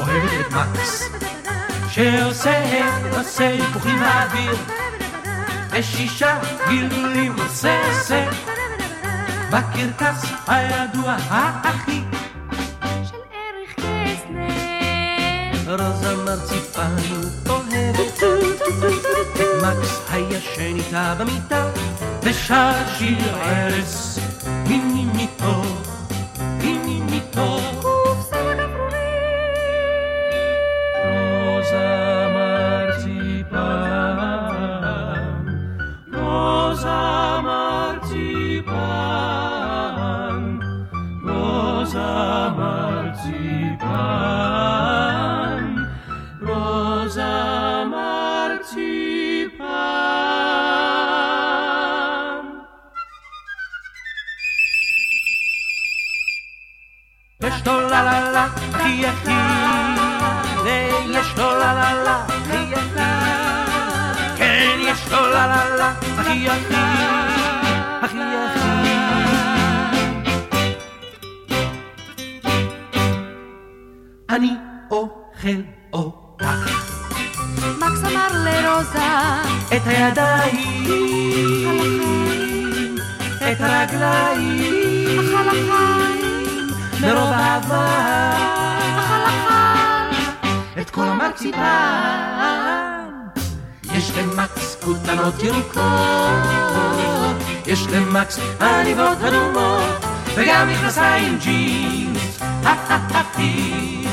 אוהבת 0.00 0.30
את 0.40 0.52
מקס 0.52 1.08
שעושה, 1.88 2.88
עושה 3.18 3.48
היפוכים 3.48 4.00
באוויר 4.00 4.54
ושישה 5.70 6.38
גלגולים 6.68 7.32
עושה, 7.38 7.88
עושה 7.88 8.30
בקרקס 9.50 10.24
הידוע 10.46 11.16
הכי 11.64 12.02
רוזה 15.66 16.16
מרציפן 16.78 17.50
אוהבת 17.50 18.22
מקס 19.62 20.00
הישן 20.10 20.76
איתה 20.76 21.14
במיטה 21.18 21.70
ושר 22.22 22.72
שיר 22.98 23.34
ערש 23.34 24.18
מינימיתו, 24.68 25.62
מינימיתו 26.58 27.67
הכי, 59.06 59.30
ויש 60.64 61.38
לו 61.38 61.50
לה 61.58 61.74
לה 61.74 61.94
לה, 62.04 62.24
הכי, 62.28 62.74
כן 64.36 64.76
יש 64.80 65.12
לו 65.12 65.20
לה 65.20 65.46
לה 65.46 65.76
לה, 65.76 65.92
הכי 66.18 66.48
הכי. 66.48 67.08
אני 74.30 74.52
אוכל 74.90 75.60
אותך. 75.92 76.44
מקס 77.78 78.04
אמר 78.04 78.28
לרוזה 78.32 78.98
את 79.76 79.86
הידיים, 79.86 80.84
את 83.36 83.60
הרגליים, 83.60 85.20
אכל 85.20 85.48
מרוב 87.00 87.30
אהבה, 87.32 88.67
את 90.80 90.90
כל 90.90 91.04
המרציפן. 91.04 91.58
יש 93.94 94.10
למקס 94.10 94.76
כותנות 94.84 95.42
ירוקות, 95.42 95.82
יש 97.66 97.86
למקס 97.86 98.38
עניבות 98.60 99.18
אדומות, 99.28 100.04
וגם 100.34 100.68
מכנסיים 100.68 101.38
ג'ינס, 101.38 102.42
הכי, 102.64 104.04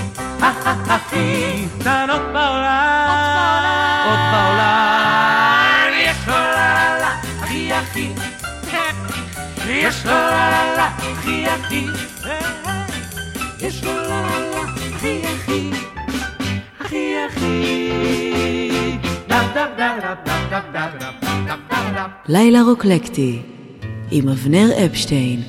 הכי, 0.89 1.67
קטנות 1.79 2.21
בעולם, 2.33 4.05
עוד 4.05 4.19
בעולם, 4.31 5.89
יש 5.95 6.17
לו 6.27 6.33
לה 6.33 6.97
לה, 6.99 7.15
הכי 7.41 7.73
הכי, 7.73 8.13
יש 9.65 10.05
לו 10.05 10.11
לה 10.11 10.75
לה, 10.77 10.85
הכי 10.85 11.47
הכי. 11.47 11.87
יש 13.59 13.83
לו 13.83 13.91
לילה 13.93 14.61
הכי 14.61 15.21
הכי, 15.25 15.71
הכי 16.95 17.15
הכי. 17.27 17.85
לילה 22.27 22.61
רוקלקטי 22.61 23.41
עם 24.11 24.29
אבנר 24.29 24.67
אפשטיין 24.85 25.41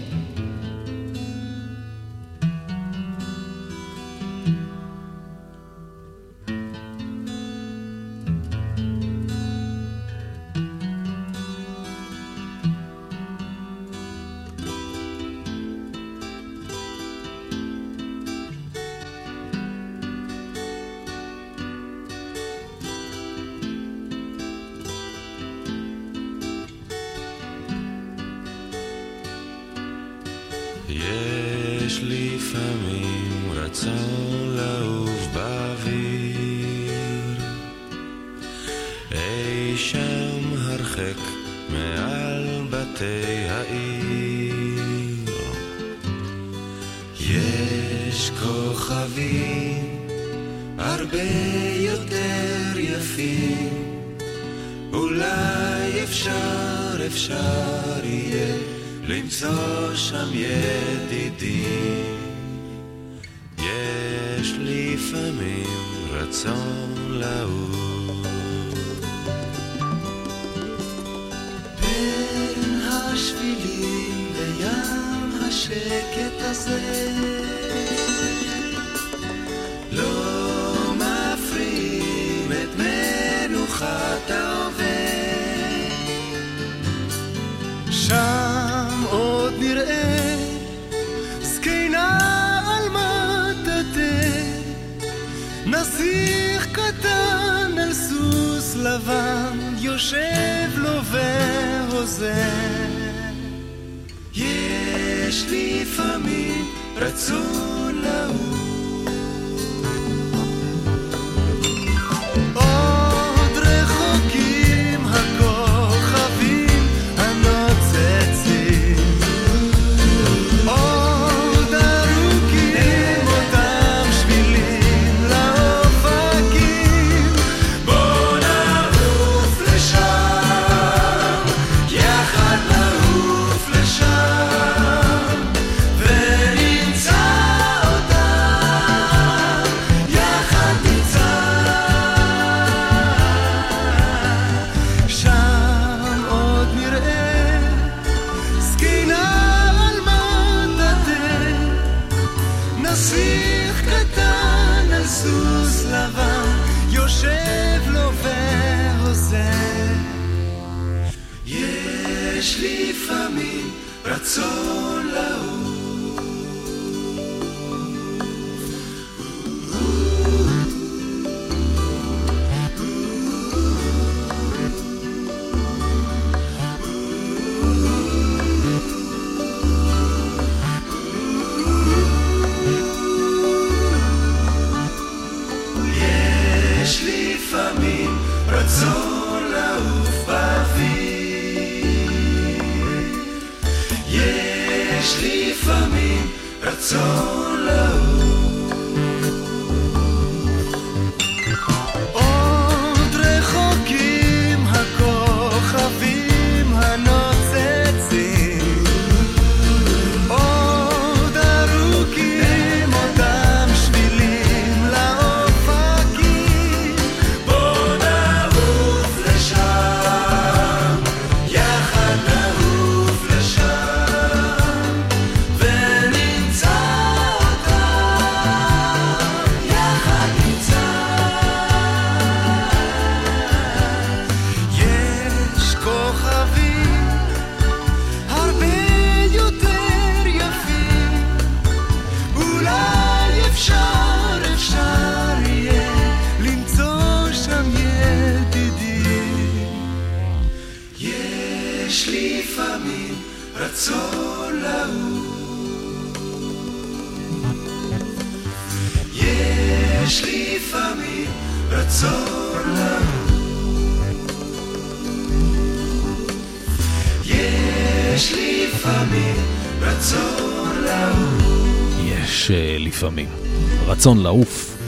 רצון 273.97 274.23
לעוף. 274.23 274.79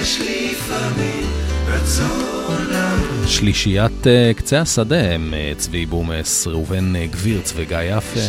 יש 0.00 0.20
שלישיית 3.26 4.06
אה, 4.06 4.32
קצה 4.36 4.60
השדה 4.60 5.14
הם 5.14 5.34
אה, 5.34 5.52
צבי 5.56 5.86
בומס, 5.86 6.46
ראובן 6.46 6.96
אה, 6.96 7.06
גבירץ 7.06 7.52
וגיא 7.56 7.78
יפה. 7.78 8.20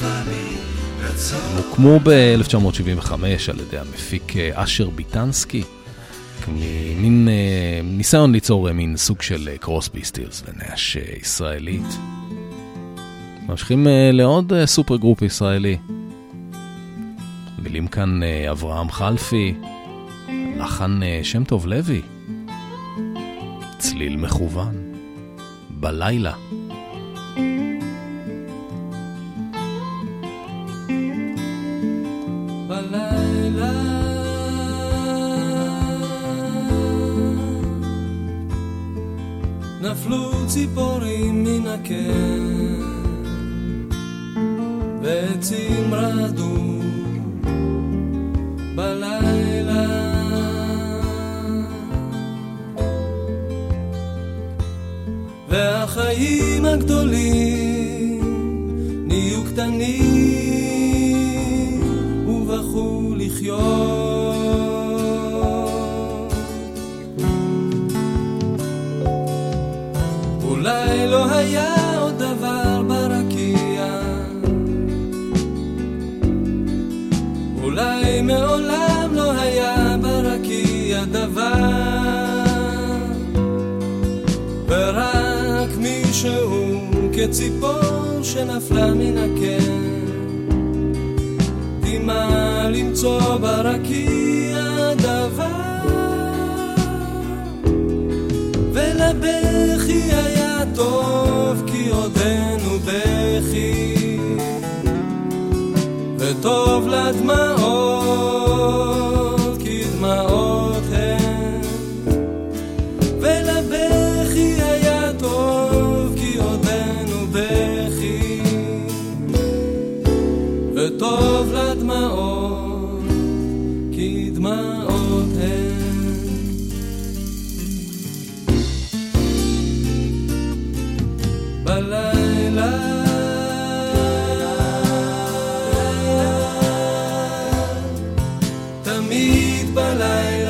הם 0.00 1.56
הוקמו 1.56 2.00
ב-1975 2.02 3.12
על 3.48 3.60
ידי 3.60 3.78
המפיק 3.78 4.32
אשר 4.52 4.90
ביטנסקי, 4.90 5.62
מין 6.96 7.28
ניסיון 7.84 8.32
ליצור 8.32 8.72
מין 8.72 8.96
סוג 8.96 9.22
של 9.22 9.48
קרוסבי 9.60 10.04
סטילס 10.04 10.42
ונאש 10.46 10.96
ישראלית. 11.22 11.98
ממשיכים 13.48 13.86
לעוד 14.12 14.52
supergroup 14.64 15.22
ישראלי, 15.22 15.76
כאן 17.88 18.22
אה, 18.22 18.50
אברהם 18.50 18.90
חלפי, 18.90 19.54
לחן 20.56 21.02
אה, 21.02 21.20
שם 21.22 21.44
טוב 21.44 21.66
לוי, 21.66 22.02
צליל 23.78 24.16
מכוון, 24.16 24.74
בלילה. 25.70 26.32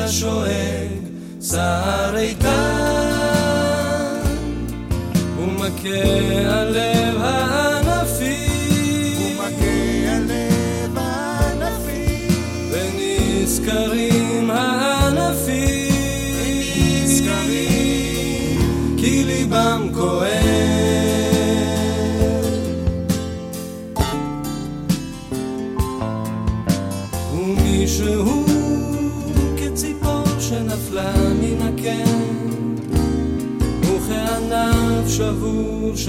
שואג, 0.09 0.89
סער 1.41 2.17
איתן, 2.17 2.49
ומכה 5.37 5.89
עליהם. 6.49 6.98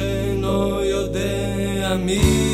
שאינו 0.00 0.80
יודע 0.84 1.96
מי 1.98 2.49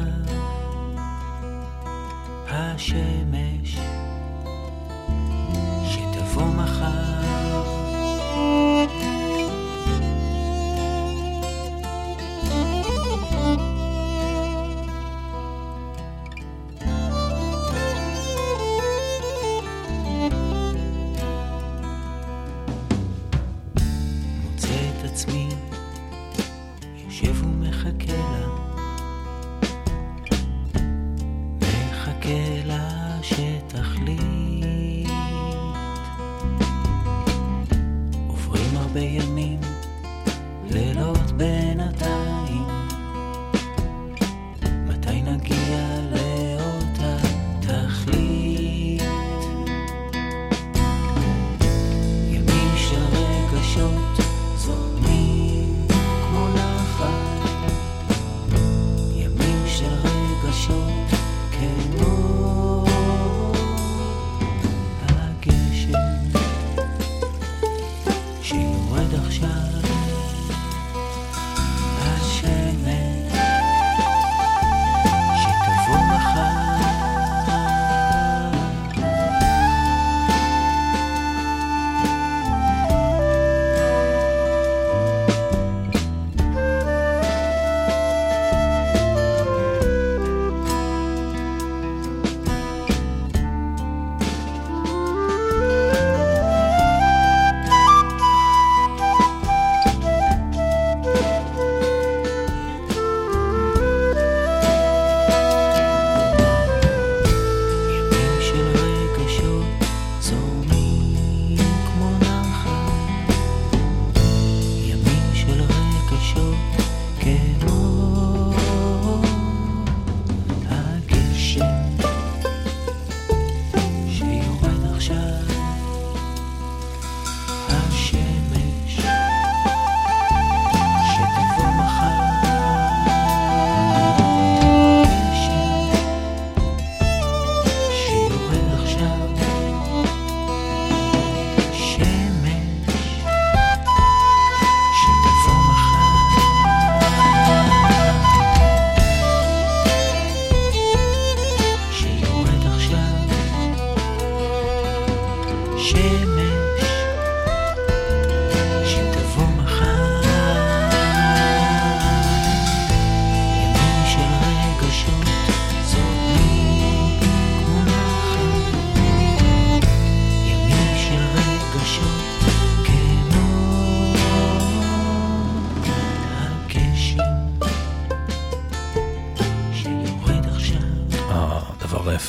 השמש 2.49 3.77
שתבוא 5.85 6.45
מחר. 6.45 7.14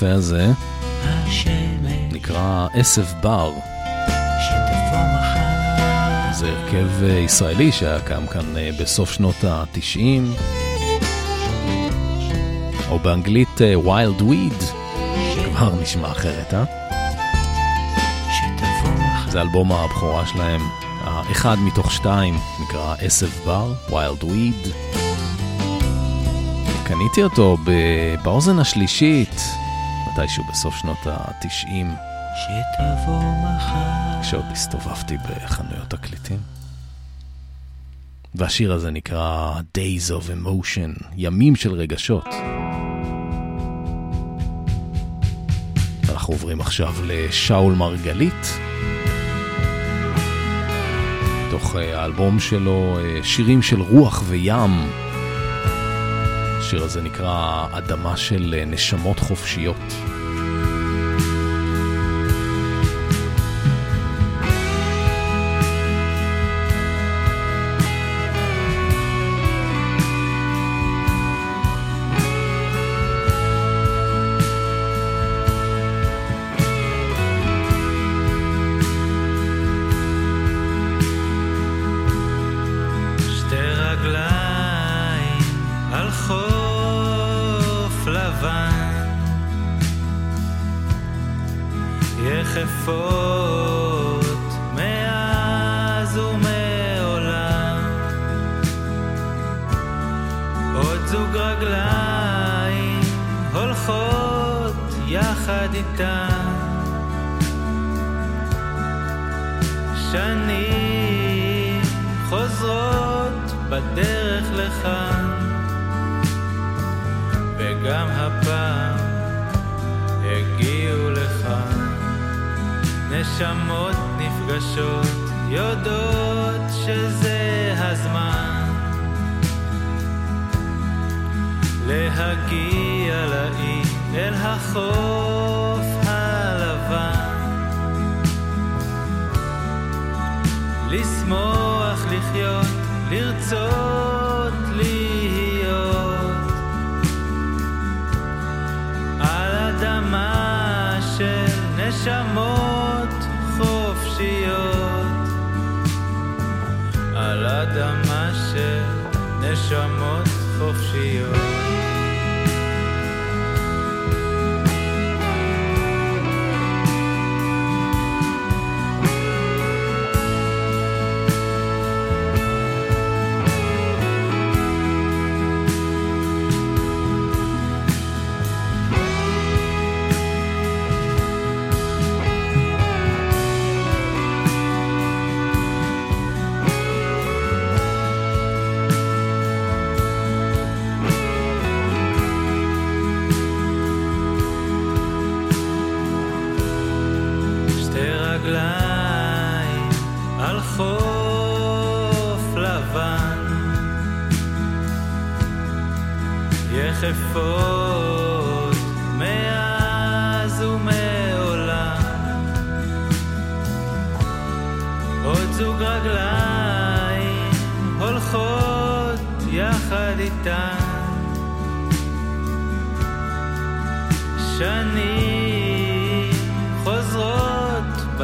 היפה 0.07 0.19
הזה 0.19 0.53
נקרא 2.12 2.66
עשב 2.74 3.05
בר. 3.20 3.53
זה 6.33 6.49
הרכב 6.49 7.03
אה, 7.03 7.09
ישראלי 7.09 7.73
שהיה 7.73 8.01
קיים 8.01 8.27
כאן 8.27 8.57
אה, 8.57 8.70
בסוף 8.81 9.12
שנות 9.12 9.45
ה-90, 9.45 10.41
או 12.91 12.99
באנגלית 12.99 13.62
אה, 13.62 13.74
Wild 13.74 14.20
Weed, 14.23 14.65
כבר 15.45 15.74
נשמע 15.83 16.11
אחרת, 16.11 16.55
אה? 16.55 16.65
זה 19.28 19.41
אלבום 19.41 19.73
הבכורה 19.73 20.27
שלהם, 20.27 20.61
האחד 21.05 21.57
מתוך 21.59 21.93
שתיים, 21.93 22.35
נקרא 22.62 22.95
עשב 22.99 23.31
בר, 23.45 23.73
Wild 23.89 24.24
Weed. 24.24 24.69
קניתי 26.85 27.23
אותו 27.23 27.57
באוזן 28.23 28.59
השלישית, 28.59 29.41
מתישהו 30.19 30.45
בסוף 30.45 30.77
שנות 30.77 31.07
ה-90, 31.07 31.47
שתבוא 32.37 33.23
מחר 33.57 34.23
כשעוד 34.23 34.45
הסתובבתי 34.53 35.17
בחנויות 35.17 35.91
תקליטים. 35.91 36.39
והשיר 38.35 38.73
הזה 38.73 38.91
נקרא 38.91 39.53
Days 39.79 40.11
of 40.11 40.31
Emotion, 40.31 41.05
ימים 41.17 41.57
של 41.57 41.73
רגשות. 41.73 42.27
אנחנו 46.09 46.35
עוברים 46.35 46.61
עכשיו 46.61 46.95
לשאול 47.07 47.75
מרגלית, 47.75 48.59
תוך 51.51 51.77
אה, 51.77 52.01
האלבום 52.01 52.41
שלו, 52.41 52.99
אה, 52.99 53.21
שירים 53.23 53.63
של 53.63 53.81
רוח 53.81 54.23
וים. 54.27 55.06
השיר 56.67 56.85
הזה 56.85 57.03
נקרא 57.03 57.67
אדמה 57.73 58.17
של 58.17 58.55
אה, 58.59 58.65
נשמות 58.65 59.19
חופשיות. 59.19 59.77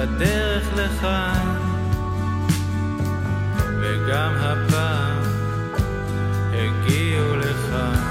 בדרך 0.02 0.64
לכאן. 0.76 1.56
וגם 3.80 4.34
הפעם 4.40 5.22
הגיעו 6.52 7.36
לכאן. 7.36 8.02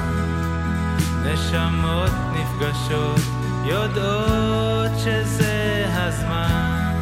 נשמות 1.25 2.11
נפגשות 2.33 3.19
יודעות 3.65 4.91
שזה 4.97 5.85
הזמן. 5.93 6.93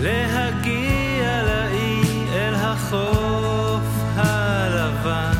להגיע 0.00 1.42
לאי 1.42 2.26
אל 2.32 2.54
החוף 2.54 3.84
הלבן. 4.16 5.36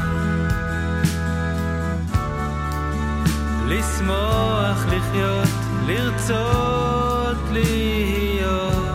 לשמוח, 3.66 4.86
לחיות, 4.86 5.45
לרצות 5.86 7.36
להיות 7.52 8.86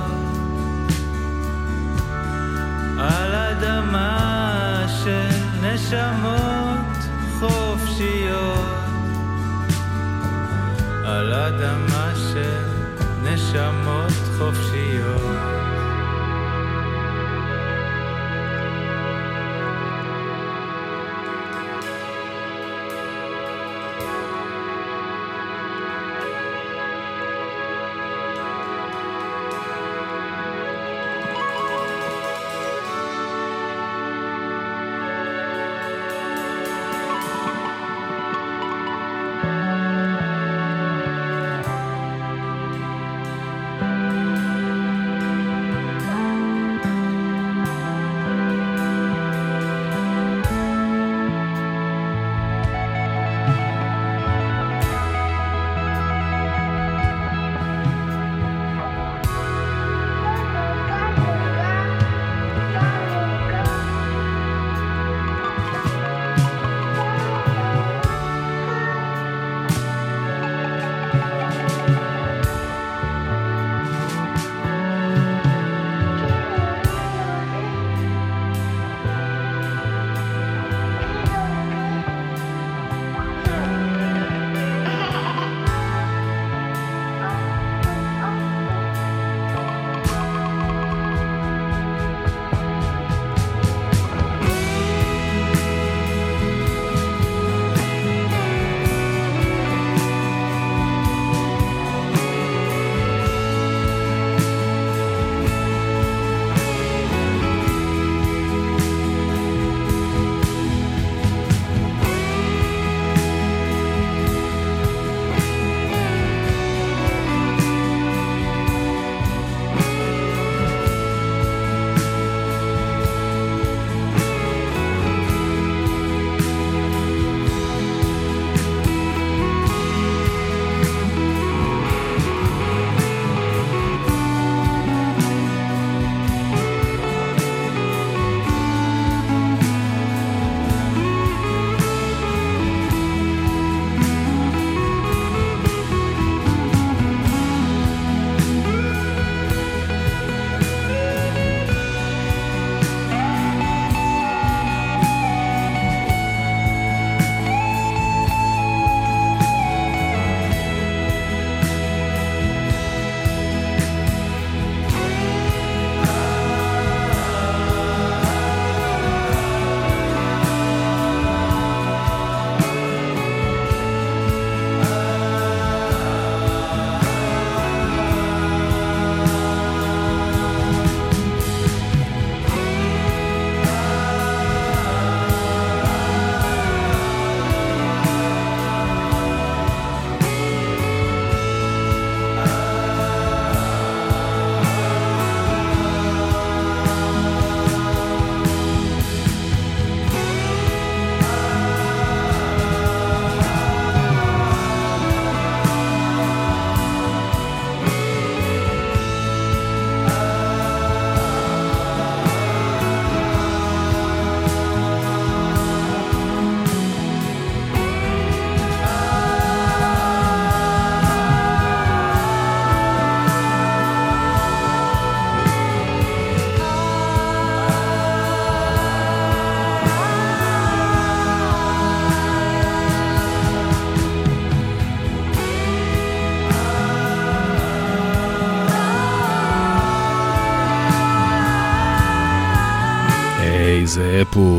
על 3.00 3.34
אדמה 3.36 4.86
של 5.04 5.30
נשמות 5.62 6.98
חופשיות 7.40 8.82
על 11.06 11.34
אדמה 11.34 12.12
של 12.16 12.64
נשמות 13.24 14.12
חופשיות. 14.38 14.71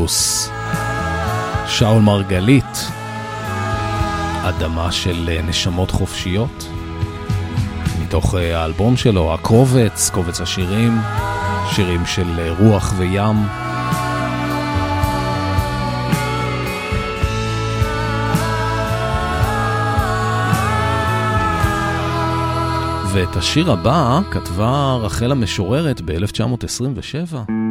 אפוס. 0.03 0.49
שאול 1.67 2.01
מרגלית, 2.01 2.87
אדמה 4.43 4.91
של 4.91 5.29
אה, 5.31 5.41
נשמות 5.41 5.91
חופשיות, 5.91 6.67
מתוך 8.03 8.35
אה, 8.35 8.61
האלבום 8.61 8.97
שלו, 8.97 9.33
הקובץ, 9.33 10.09
קובץ 10.13 10.41
השירים, 10.41 10.97
שירים 11.71 12.05
של 12.05 12.39
אה, 12.39 12.51
רוח 12.59 12.93
וים. 12.97 13.35
ואת 23.13 23.35
השיר 23.35 23.71
הבא 23.71 24.19
כתבה 24.31 24.97
רחל 25.01 25.31
המשוררת 25.31 26.01
ב-1927. 26.05 27.62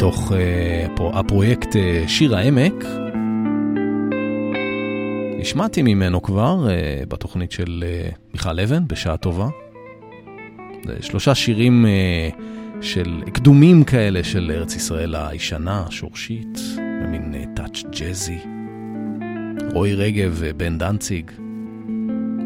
מתוך 0.00 0.32
אה, 0.32 1.02
הפרויקט 1.02 1.68
אה, 1.72 2.08
שיר 2.08 2.36
העמק. 2.36 2.84
השמעתי 5.40 5.82
ממנו 5.82 6.22
כבר 6.22 6.66
אה, 6.66 7.06
בתוכנית 7.08 7.52
של 7.52 7.84
מיכל 8.32 8.60
אבן, 8.60 8.88
בשעה 8.88 9.16
טובה. 9.16 9.48
זה 10.84 10.96
שלושה 11.00 11.34
שירים 11.34 11.86
של 12.80 13.22
קדומים 13.32 13.84
כאלה 13.84 14.24
של 14.24 14.50
ארץ 14.54 14.76
ישראל 14.76 15.14
הישנה, 15.14 15.84
השורשית, 15.88 16.58
במין 16.76 17.54
touch 17.56 17.82
ג'אזי. 18.00 18.38
רועי 19.72 19.94
רגב 19.94 20.34
ובן 20.34 20.78
דנציג, 20.78 21.30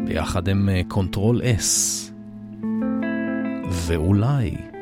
ביחד 0.05 0.49
הם 0.49 0.69
Control 0.87 1.41
S. 1.43 2.11
ואולי... 3.69 4.74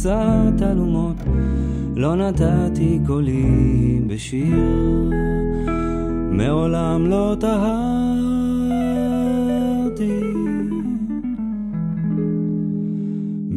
עמוסה 0.00 0.42
תלומות 0.56 1.16
לא 1.96 2.16
נתתי 2.16 2.98
קולי 3.06 4.00
בשיר. 4.06 5.10
מעולם 6.30 7.06
לא 7.06 7.36
טהרתי. 7.40 7.60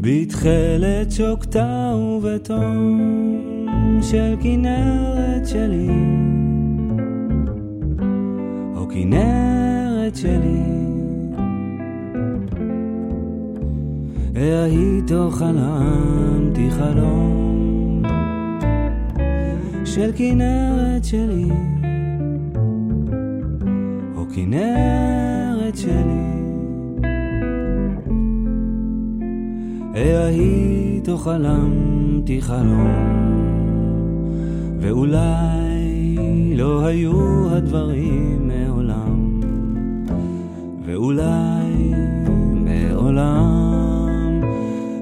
בתכלת 0.02 1.11
שוקתה 1.11 1.95
ובתום 1.95 2.99
של 4.02 4.36
כנרת 4.41 5.48
שלי, 5.48 5.90
או 8.76 8.88
כנרת 8.90 10.15
שלי. 10.15 10.93
איתו 14.44 15.32
חלמתי 15.32 16.72
חלום 16.72 18.03
של 19.86 20.11
כנרת 20.15 21.06
שלי, 21.06 21.49
או 24.15 24.26
כנרת 24.36 25.78
שלי. 25.78 26.34
איתו 31.03 31.18
חלמתי 31.18 32.41
חלום, 32.41 32.88
ואולי 34.80 36.18
לא 36.56 36.86
היו 36.86 37.49
הדברים 37.49 38.48
מעולם, 38.48 39.41
ואולי 40.86 41.94
מעולם 42.53 43.62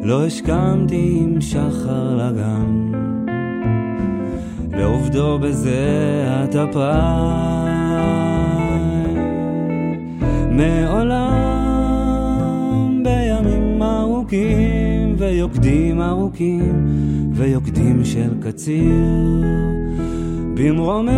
לא 0.04 0.26
השכמתי 0.26 1.18
עם 1.22 1.42
שחר 1.42 2.16
לגן, 2.16 2.92
לעובדו 4.78 5.40
בזיעת 5.40 6.56
אפיים. 6.56 8.02
מעולם 10.52 11.42
בימים 13.04 13.84
ארוכים 13.84 15.16
ויוקדים 15.18 16.02
ארוכים 16.02 16.86
ויוקדים 17.34 18.06
של 18.06 18.34
קציר. 18.42 19.42
במרומי 20.54 21.12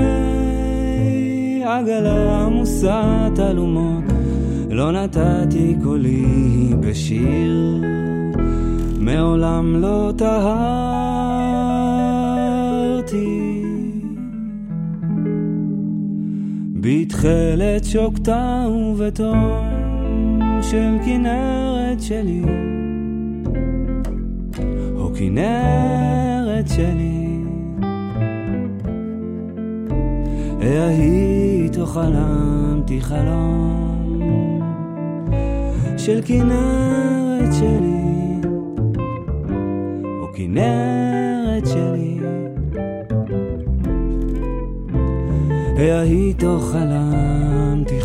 עגלה 1.66 2.46
עמוסה 2.46 3.28
תלומות 3.36 4.04
לא 4.70 4.92
נתתי 4.92 5.76
קולי 5.84 6.74
בשיר 6.80 7.84
מעולם 9.06 9.76
לא 9.76 10.12
טהרתי. 10.18 10.84
בתכלת 16.82 17.84
שוקתה 17.84 18.66
ובתום 18.70 19.52
של 20.62 20.98
כנרת 21.06 22.02
שלי. 22.02 22.44
כנרת 25.16 26.68
שלי, 26.68 27.40
איתו 30.62 31.86
חלמתי 31.86 33.02
חלום 33.02 34.60
של 35.98 36.22
כנרת 36.26 37.54
שלי, 37.54 37.93
או 40.54 40.58
כנרת 40.58 41.68
שלי, 41.68 42.20
איתו 46.04 46.60
חלמתי 46.60 48.02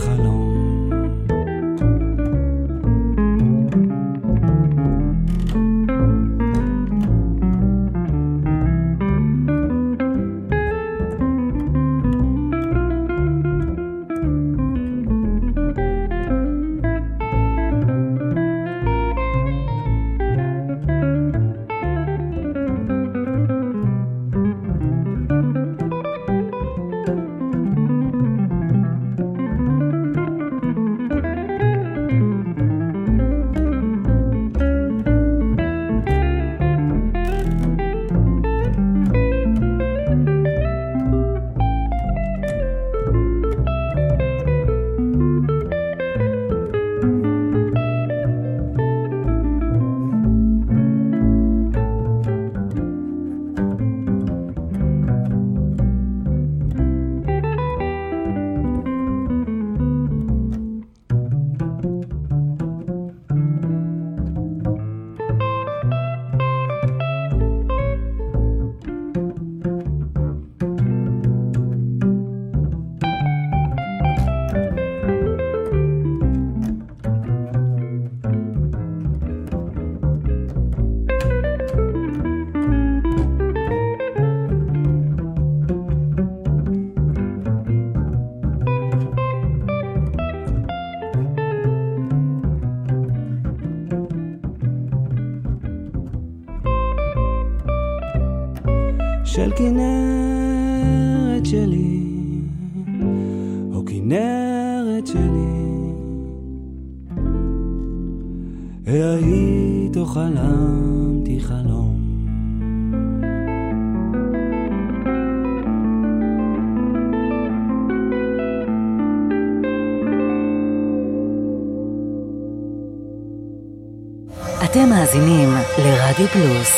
חלום 125.12 125.56
רדיו 125.78 126.26
פלוס 126.28 126.72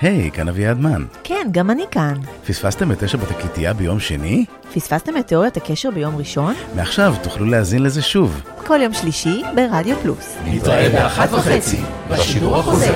היי, 0.00 0.30
כאן 0.30 0.48
אביעד 0.48 0.80
מן. 0.80 1.04
כן, 1.24 1.48
גם 1.50 1.70
אני 1.70 1.84
כאן. 1.90 2.14
פספסתם 2.46 2.92
את 2.92 3.04
תשע 3.04 3.18
בתקליטייה 3.18 3.72
ביום 3.72 4.00
שני? 4.00 4.44
פספסתם 4.74 5.16
את 5.16 5.26
תיאוריית 5.26 5.56
הקשר 5.56 5.90
ביום 5.90 6.16
ראשון? 6.16 6.54
מעכשיו 6.76 7.14
תוכלו 7.22 7.46
להאזין 7.46 7.82
לזה 7.82 8.02
שוב. 8.02 8.42
כל 8.66 8.80
יום 8.82 8.92
שלישי 8.92 9.42
ברדיו 9.54 9.96
פלוס. 10.02 10.36
נתראה 10.44 10.88
באחת 10.88 11.32
וחצי, 11.32 11.80
בשידור 12.10 12.56
החוזר. 12.56 12.94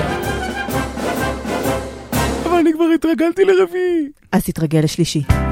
אבל 2.45 2.57
אני 2.59 2.73
כבר 2.73 2.85
התרגלתי 2.95 3.45
לרביעי. 3.45 4.09
אז 4.31 4.43
תתרגל 4.43 4.79
לשלישי. 4.79 5.48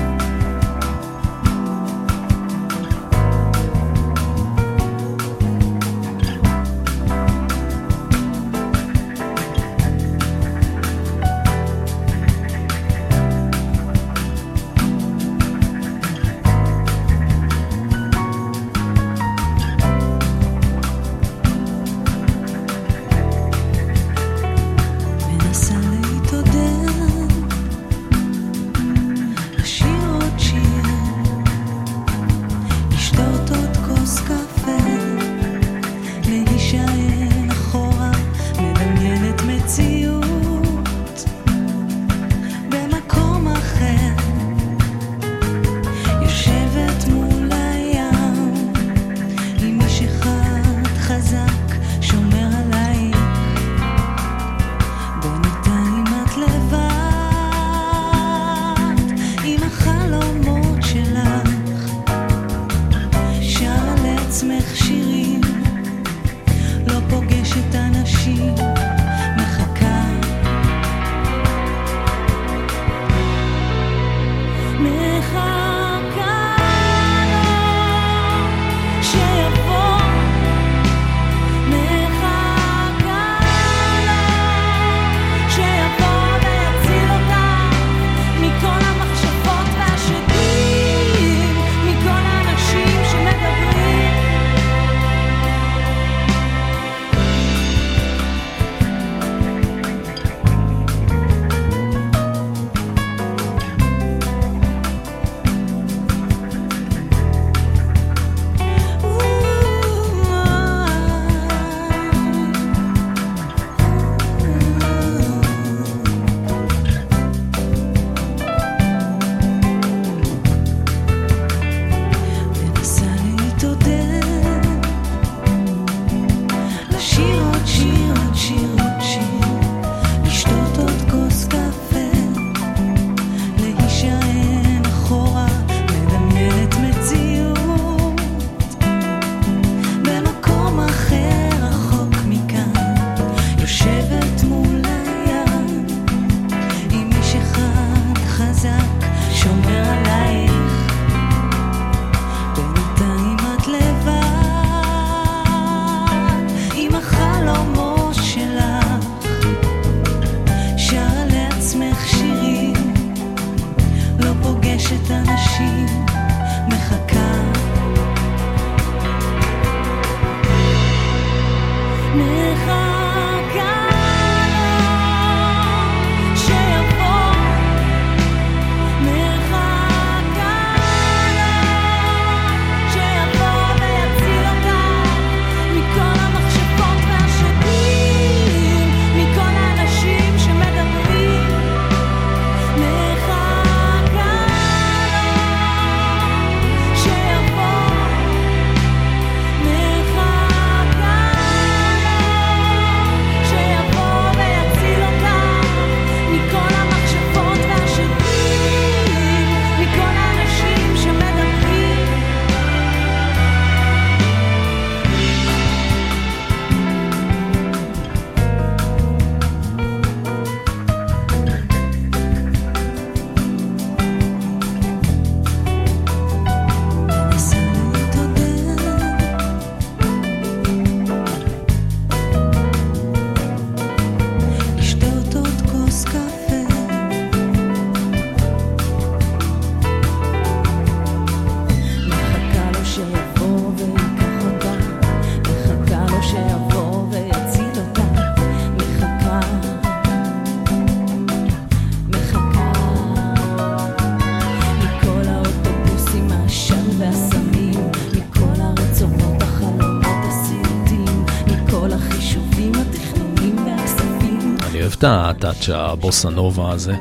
הטאצ' 265.48 265.70
הבוסה 265.70 266.30
נובה 266.30 266.72
הזה. 266.72 266.96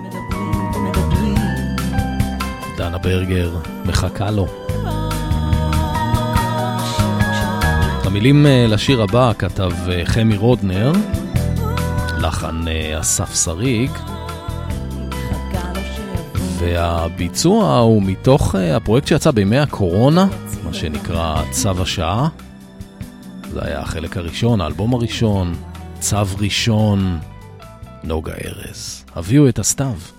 דנה 2.77 2.98
ברגר 2.98 3.56
מחכה 3.85 4.31
לו. 4.31 4.47
המילים 8.05 8.47
אה, 8.47 8.66
לשיר 8.68 9.02
הבא 9.02 9.32
כתב 9.39 9.73
אה, 9.90 10.02
חמי 10.05 10.36
רודנר, 10.36 10.93
לחן 12.18 12.68
אה, 12.68 13.01
אסף 13.01 13.44
שריג, 13.44 13.90
והביצוע 16.59 17.78
הוא 17.78 18.02
מתוך 18.02 18.55
הפרויקט 18.55 19.06
שיצא 19.06 19.31
בימי 19.31 19.59
הקורונה, 19.59 20.27
מה 20.64 20.74
שנקרא 20.74 21.43
צו 21.51 21.82
השעה. 21.82 22.28
זה 23.52 23.60
היה 23.62 23.81
החלק 23.81 24.16
הראשון, 24.16 24.60
האלבום 24.60 24.94
הראשון, 24.94 25.55
צו 26.01 26.16
ראשון, 26.39 27.18
נוגה 28.07 28.35
ארז. 28.45 29.05
הביאו 29.15 29.49
את 29.49 29.59
הסתיו. 29.59 30.16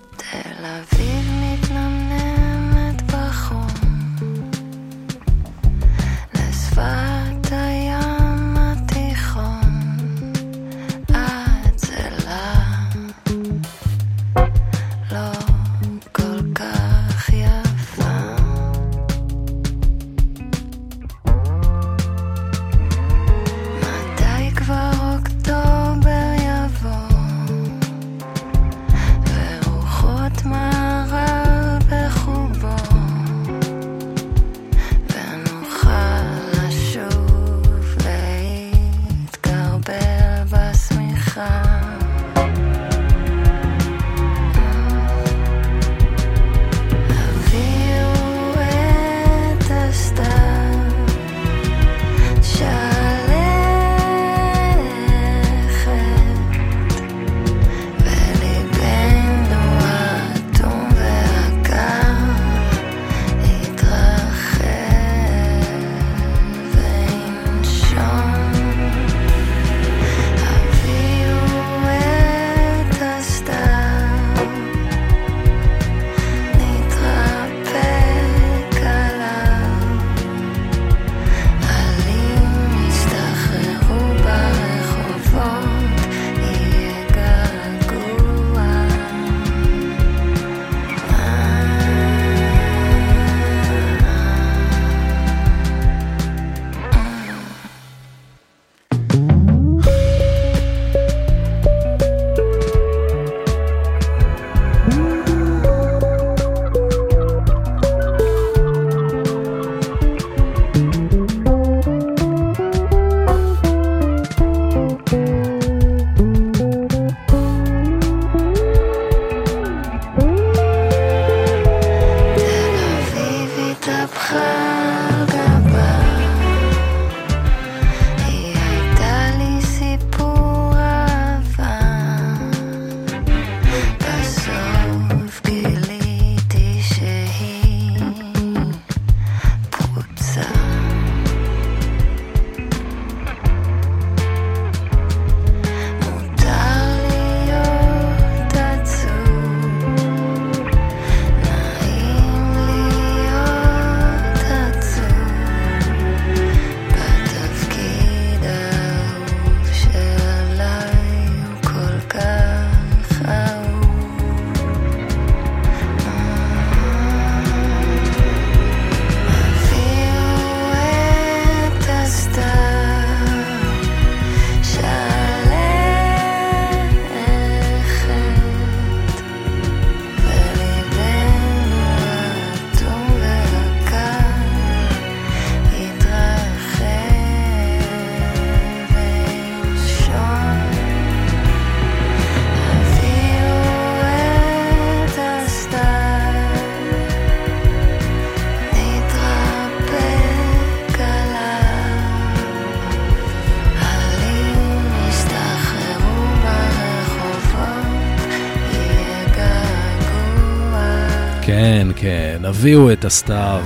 הביאו 212.59 212.93
את 212.93 213.05
הסתיו, 213.05 213.63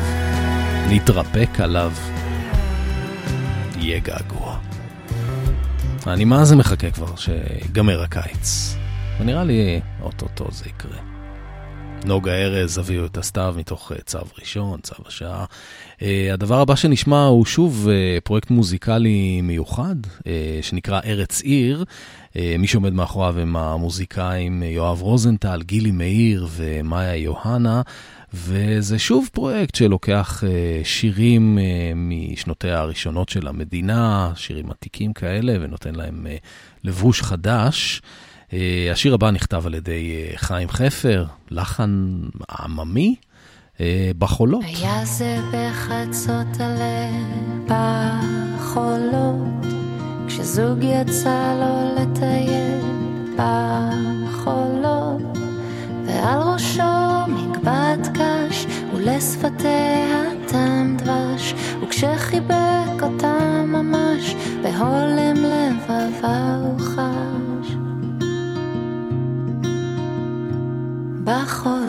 נתרפק 0.89 1.49
עליו, 1.59 1.91
יהיה 3.77 3.99
געגוע. 3.99 4.57
אני 6.07 6.25
מה 6.25 6.45
זה 6.45 6.55
מחכה 6.55 6.91
כבר 6.91 7.15
שיגמר 7.15 8.01
הקיץ, 8.01 8.75
ונראה 9.19 9.43
לי 9.43 9.81
אוטוטו 10.01 10.47
זה 10.51 10.65
יקרה. 10.65 10.97
נוגה 12.05 12.31
ארז, 12.31 12.77
הביאו 12.77 13.05
את 13.05 13.17
הסתיו 13.17 13.55
מתוך 13.57 13.91
אה, 13.91 13.97
צו 14.05 14.19
ראשון, 14.39 14.79
צו 14.81 14.95
השעה. 15.07 15.45
אה, 16.01 16.29
הדבר 16.33 16.59
הבא 16.59 16.75
שנשמע 16.75 17.25
הוא 17.25 17.45
שוב 17.45 17.87
אה, 17.91 18.17
פרויקט 18.23 18.49
מוזיקלי 18.49 19.41
מיוחד, 19.41 19.95
אה, 20.27 20.59
שנקרא 20.61 20.99
ארץ 21.05 21.41
עיר. 21.41 21.85
אה, 22.35 22.55
מי 22.59 22.67
שעומד 22.67 22.93
מאחוריו 22.93 23.39
הם 23.39 23.55
המוזיקאים 23.55 24.63
יואב 24.63 25.01
רוזנטל, 25.01 25.61
גילי 25.61 25.91
מאיר 25.91 26.47
ומאיה 26.51 27.15
יוהנה. 27.15 27.81
וזה 28.33 28.99
שוב 28.99 29.29
פרויקט 29.33 29.75
שלוקח 29.75 30.43
אה, 30.43 30.81
שירים 30.83 31.57
אה, 31.59 31.91
משנותיה 31.95 32.79
הראשונות 32.79 33.29
של 33.29 33.47
המדינה, 33.47 34.31
שירים 34.35 34.71
עתיקים 34.71 35.13
כאלה, 35.13 35.53
ונותן 35.61 35.95
להם 35.95 36.27
אה, 36.27 36.35
לבוש 36.83 37.21
חדש. 37.21 38.01
השיר 38.91 39.13
הבא 39.13 39.31
נכתב 39.31 39.67
על 39.67 39.73
ידי 39.73 40.27
חיים 40.35 40.69
חפר, 40.69 41.25
לחן 41.51 42.21
עממי, 42.59 43.15
בחולות. 44.17 44.63
היה 44.65 45.05
זה 45.05 45.37
בחצות 45.53 46.59
הלב 46.59 47.71
בחולות, 48.59 49.65
כשזוג 50.27 50.77
יצא 50.83 51.53
לו 51.59 52.01
לטייל 52.01 52.79
בחולות, 53.35 54.30
ועל 56.21 56.39
ראשו 56.39 57.27
מגבעת 57.27 58.07
קש, 58.13 58.65
ולשפתיה 58.93 60.23
טעם 60.47 60.97
דבש, 60.97 61.53
וכשחיבק 61.83 63.01
אותה 63.01 63.63
ממש, 63.67 64.35
בהולם 64.61 65.35
לבבה 65.35 66.55
הוא 66.61 66.79
חש. 66.79 67.75
בחולות 71.23 71.80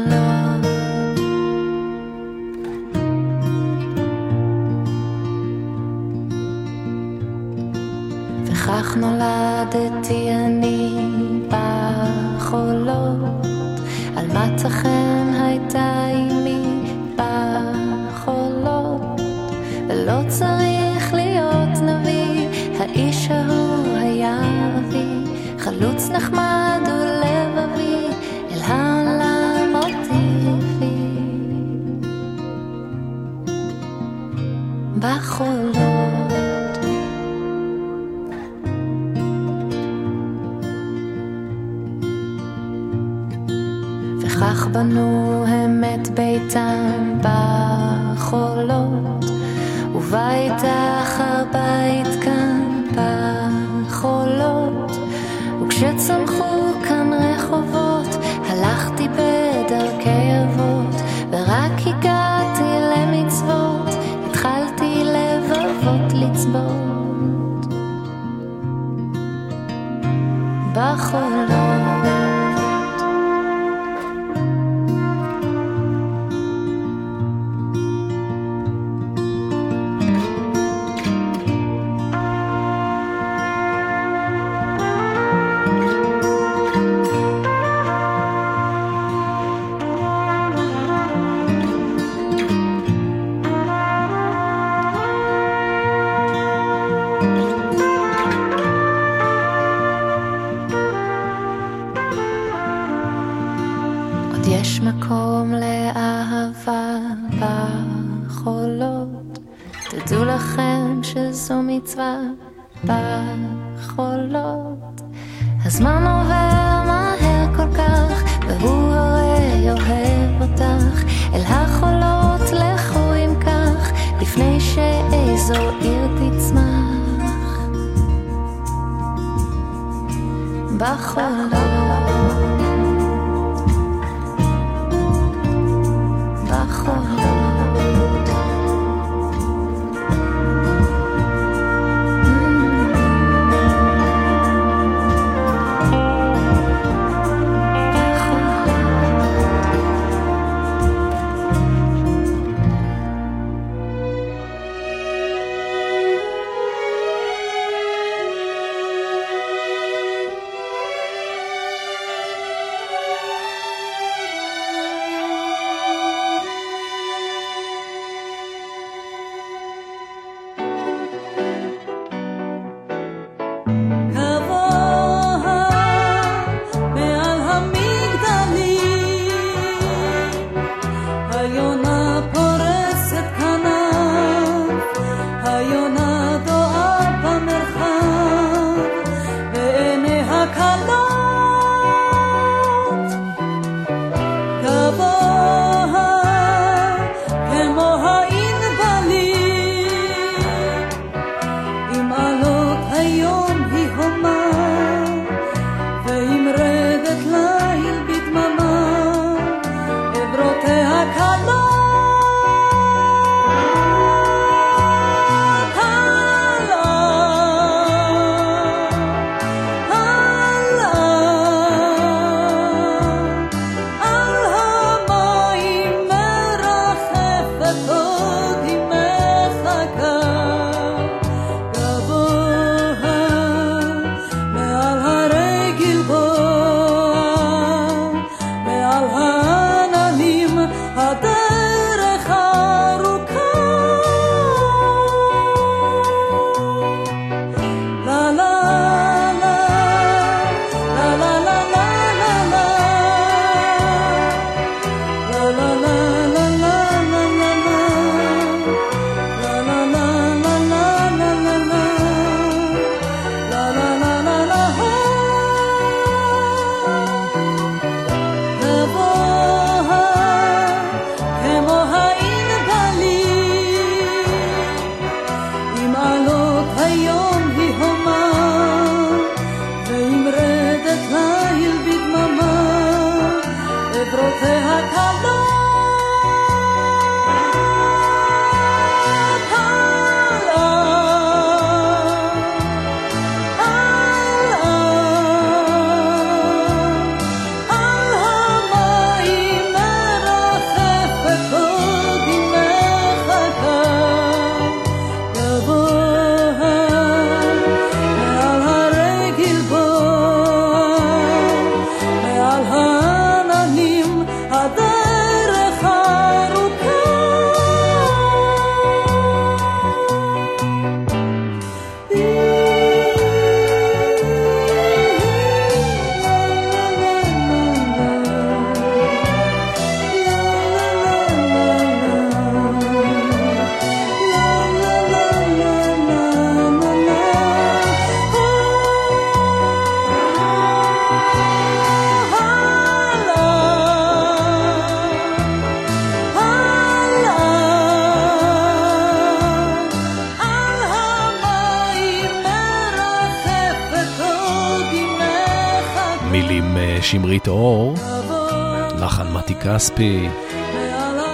כספי, 359.83 360.29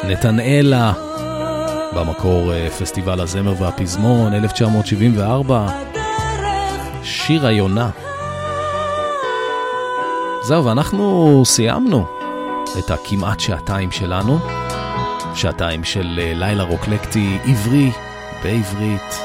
נתנאלה, 0.05 0.93
במקור 1.97 2.53
אה, 2.53 2.70
פסטיבל 2.70 3.20
הזמר 3.20 3.55
והפזמון, 3.62 4.35
1974, 4.35 5.69
שיר 7.03 7.47
היונה. 7.47 7.91
זהו, 10.43 10.65
ואנחנו 10.65 11.43
סיימנו 11.45 12.07
את 12.79 12.91
הכמעט 12.91 13.41
שעתיים 13.41 13.91
שלנו, 13.91 14.39
שעתיים 15.35 15.85
של 15.85 16.20
אה, 16.23 16.33
לילה 16.35 16.62
רוקלקטי 16.62 17.39
עברי 17.45 17.91
בעברית. 18.45 19.20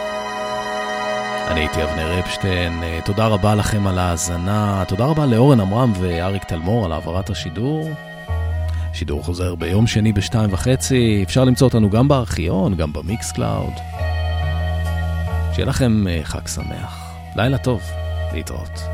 אני 1.47 1.59
הייתי 1.59 1.83
אבנר 1.83 2.19
אפשטיין, 2.19 2.83
אה, 2.83 2.99
תודה 3.05 3.27
רבה 3.27 3.55
לכם 3.55 3.87
על 3.87 3.99
ההאזנה, 3.99 4.83
תודה 4.87 5.05
רבה 5.05 5.25
לאורן 5.25 5.59
עמרם 5.59 5.93
ואריק 5.99 6.43
תלמור 6.43 6.85
על 6.85 6.91
העברת 6.91 7.29
השידור. 7.29 7.89
השידור 9.03 9.23
חוזר 9.23 9.55
ביום 9.55 9.87
שני 9.87 10.13
בשתיים 10.13 10.53
וחצי, 10.53 11.23
אפשר 11.27 11.43
למצוא 11.43 11.67
אותנו 11.67 11.89
גם 11.89 12.07
בארכיון, 12.07 12.75
גם 12.75 12.93
ב 12.93 13.31
Mixcloud. 13.31 13.73
שיהיה 15.53 15.65
לכם 15.65 16.07
אה, 16.07 16.19
חג 16.23 16.47
שמח, 16.47 17.13
לילה 17.35 17.57
טוב, 17.57 17.81
להתראות. 18.33 18.92